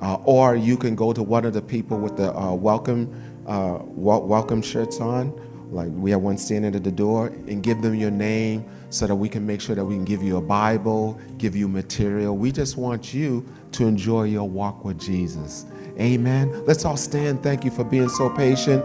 Uh, 0.00 0.16
or 0.24 0.56
you 0.56 0.76
can 0.76 0.94
go 0.94 1.12
to 1.12 1.22
one 1.22 1.44
of 1.44 1.54
the 1.54 1.62
people 1.62 1.98
with 1.98 2.16
the 2.16 2.36
uh, 2.36 2.52
welcome, 2.52 3.10
uh, 3.46 3.78
welcome 3.82 4.60
shirts 4.60 5.00
on. 5.00 5.32
Like 5.70 5.88
we 5.92 6.10
have 6.12 6.20
one 6.20 6.38
standing 6.38 6.74
at 6.74 6.84
the 6.84 6.92
door 6.92 7.28
and 7.28 7.62
give 7.62 7.82
them 7.82 7.94
your 7.94 8.10
name 8.10 8.64
so 8.90 9.06
that 9.06 9.14
we 9.14 9.28
can 9.28 9.46
make 9.46 9.60
sure 9.60 9.74
that 9.74 9.84
we 9.84 9.94
can 9.94 10.04
give 10.04 10.22
you 10.22 10.36
a 10.36 10.42
Bible, 10.42 11.18
give 11.38 11.56
you 11.56 11.66
material. 11.66 12.36
We 12.36 12.52
just 12.52 12.76
want 12.76 13.12
you 13.12 13.44
to 13.72 13.86
enjoy 13.86 14.24
your 14.24 14.48
walk 14.48 14.84
with 14.84 15.00
Jesus. 15.00 15.66
Amen. 15.98 16.64
Let's 16.66 16.84
all 16.84 16.96
stand. 16.96 17.42
Thank 17.42 17.64
you 17.64 17.70
for 17.70 17.84
being 17.84 18.08
so 18.08 18.30
patient. 18.30 18.84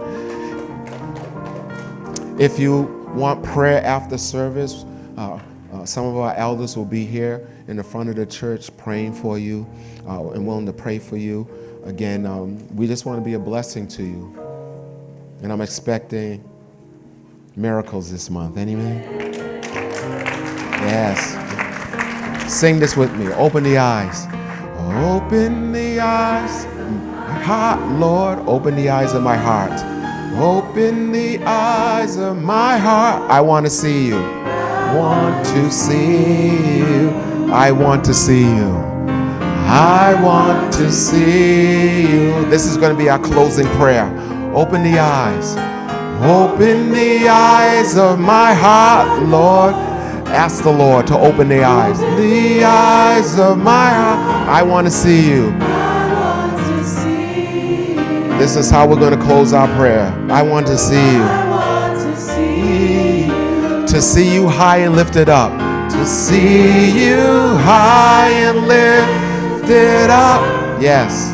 If 2.40 2.58
you 2.58 2.84
want 3.14 3.44
prayer 3.44 3.84
after 3.84 4.18
service, 4.18 4.86
uh, 5.18 5.40
uh, 5.72 5.86
some 5.86 6.06
of 6.06 6.18
our 6.18 6.34
elders 6.36 6.76
will 6.76 6.86
be 6.86 7.06
here 7.06 7.48
in 7.72 7.78
the 7.78 7.84
front 7.84 8.10
of 8.10 8.18
the 8.18 8.26
church 8.26 8.76
praying 8.76 9.14
for 9.14 9.40
you 9.40 9.66
uh, 10.06 10.30
and 10.32 10.46
willing 10.46 10.66
to 10.66 10.74
pray 10.74 11.00
for 11.00 11.16
you. 11.16 11.48
Again, 11.86 12.26
um, 12.26 12.68
we 12.76 12.86
just 12.86 13.06
want 13.06 13.18
to 13.18 13.24
be 13.24 13.34
a 13.34 13.40
blessing 13.40 13.88
to 13.88 14.04
you. 14.04 14.36
And 15.42 15.54
I'm 15.54 15.62
expecting 15.62 16.44
miracles 17.56 18.12
this 18.12 18.30
month. 18.30 18.58
Amen. 18.58 19.64
Yes. 20.84 22.52
Sing 22.52 22.78
this 22.78 22.98
with 22.98 23.16
me. 23.16 23.32
Open 23.34 23.64
the 23.64 23.78
eyes. 23.78 24.26
Open 25.06 25.72
the 25.72 26.02
eyes. 26.02 26.66
Heart, 27.46 27.90
Lord. 27.94 28.40
Open 28.40 28.76
the 28.76 28.90
eyes 28.90 29.14
of 29.14 29.24
my 29.24 29.38
heart. 29.38 29.72
Open 30.38 31.14
the 31.14 31.40
eyes 31.46 32.18
of 32.18 32.42
my 32.42 32.78
heart. 32.78 33.32
I 33.32 33.40
want 33.40 33.66
to 33.66 33.70
see 33.70 34.08
you. 34.08 34.22
Want 34.94 35.46
to 35.48 35.72
see 35.72 36.78
you. 36.78 37.21
I 37.52 37.70
want 37.74 38.06
to 38.06 38.14
see 38.14 38.44
you. 38.44 38.78
I 39.68 40.18
want 40.24 40.74
to 40.76 40.90
see 40.90 42.02
you. 42.02 42.46
This 42.46 42.66
is 42.66 42.78
going 42.78 42.94
to 42.94 42.98
be 42.98 43.10
our 43.10 43.20
closing 43.20 43.68
prayer. 43.76 44.06
Open 44.56 44.84
the 44.84 45.00
eyes. 45.00 45.58
Open 46.24 46.94
the 46.94 47.28
eyes 47.28 47.98
of 47.98 48.20
my 48.20 48.54
heart, 48.54 49.24
Lord. 49.24 49.74
Ask 50.28 50.64
the 50.64 50.72
Lord 50.72 51.08
to 51.08 51.18
open 51.18 51.50
the 51.50 51.64
eyes. 51.66 52.00
The 52.00 52.64
eyes 52.64 53.38
of 53.38 53.58
my 53.58 53.90
heart. 53.90 54.48
I 54.48 54.64
want 54.64 54.88
to 54.88 54.92
see 54.92 55.30
you. 55.30 55.52
This 58.40 58.56
is 58.56 58.72
how 58.72 58.88
we're 58.88 58.96
going 58.96 59.18
to 59.20 59.26
close 59.26 59.52
our 59.52 59.68
prayer. 59.76 60.08
I 60.30 60.42
want 60.42 60.68
to 60.68 60.78
see 60.78 61.16
you. 61.16 61.28
To 63.88 64.02
see 64.02 64.34
you 64.34 64.48
high 64.48 64.78
and 64.78 64.96
lifted 64.96 65.28
up. 65.28 65.71
To 65.92 66.06
see 66.06 67.08
you 67.08 67.22
high 67.58 68.30
and 68.48 68.68
lifted 68.68 70.10
up. 70.10 70.42
Yes. 70.82 71.32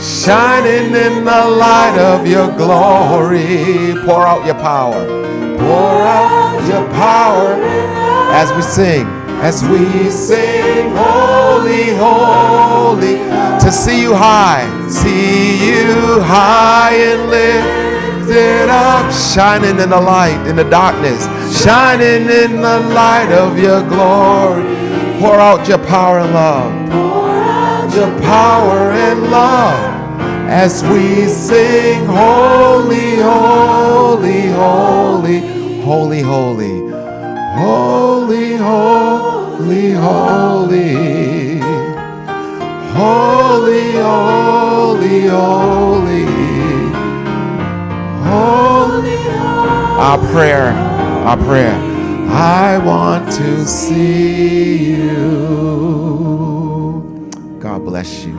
shining 0.00 0.94
in 0.94 1.24
the 1.24 1.44
light 1.64 1.98
of 1.98 2.26
your 2.26 2.48
glory. 2.56 3.94
Pour 4.04 4.26
out 4.26 4.46
your 4.46 4.54
power. 4.56 5.04
Pour 5.58 6.02
out 6.02 6.60
your 6.68 6.86
power 6.90 7.54
as 8.32 8.52
we 8.54 8.62
sing, 8.62 9.06
as 9.40 9.62
we 9.64 10.10
sing, 10.10 10.90
holy, 10.90 11.94
holy, 11.96 13.16
to 13.60 13.70
see 13.72 14.02
you 14.02 14.14
high, 14.14 14.66
see 14.88 15.70
you 15.70 16.20
high 16.20 16.94
and 16.94 17.30
lifted 18.26 18.68
up, 18.68 19.12
shining 19.12 19.78
in 19.80 19.90
the 19.90 20.00
light, 20.00 20.46
in 20.48 20.56
the 20.56 20.64
darkness, 20.64 21.24
shining 21.62 22.28
in 22.28 22.56
the 22.60 22.80
light 22.92 23.30
of 23.32 23.58
your 23.58 23.82
glory. 23.88 24.64
Pour 25.20 25.34
out 25.34 25.66
your 25.68 25.78
power 25.78 26.18
and 26.18 26.32
love, 26.32 26.90
Pour 26.90 27.28
out 27.30 27.94
your 27.94 28.20
power 28.20 28.90
and 28.92 29.30
love 29.30 30.20
as 30.48 30.82
we 30.84 31.26
sing, 31.26 32.04
Holy, 32.06 33.16
Holy, 33.16 34.48
Holy, 34.48 35.40
Holy, 35.82 36.20
Holy, 36.20 36.80
Holy, 37.56 38.56
Holy, 38.56 39.92
Holy, 39.92 40.92
Holy, 40.92 41.60
Holy, 42.92 43.92
Holy, 43.92 45.26
Holy. 45.26 46.35
Our 49.98 50.18
prayer, 50.32 50.72
our 51.26 51.36
prayer. 51.36 51.74
I 52.28 52.78
want 52.78 53.30
to 53.32 53.64
see 53.66 54.94
you. 54.94 55.16
God 57.60 57.84
bless 57.84 58.24
you. 58.24 58.38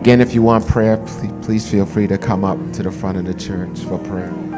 Again, 0.00 0.20
if 0.20 0.34
you 0.34 0.42
want 0.42 0.66
prayer, 0.66 0.96
please, 1.42 1.70
feel 1.70 1.86
free 1.86 2.08
to 2.08 2.18
come 2.18 2.44
up 2.44 2.58
to 2.72 2.82
the 2.82 2.90
front 2.90 3.18
of 3.18 3.24
the 3.24 3.34
church 3.34 3.78
for 3.80 3.98
prayer. 4.00 4.51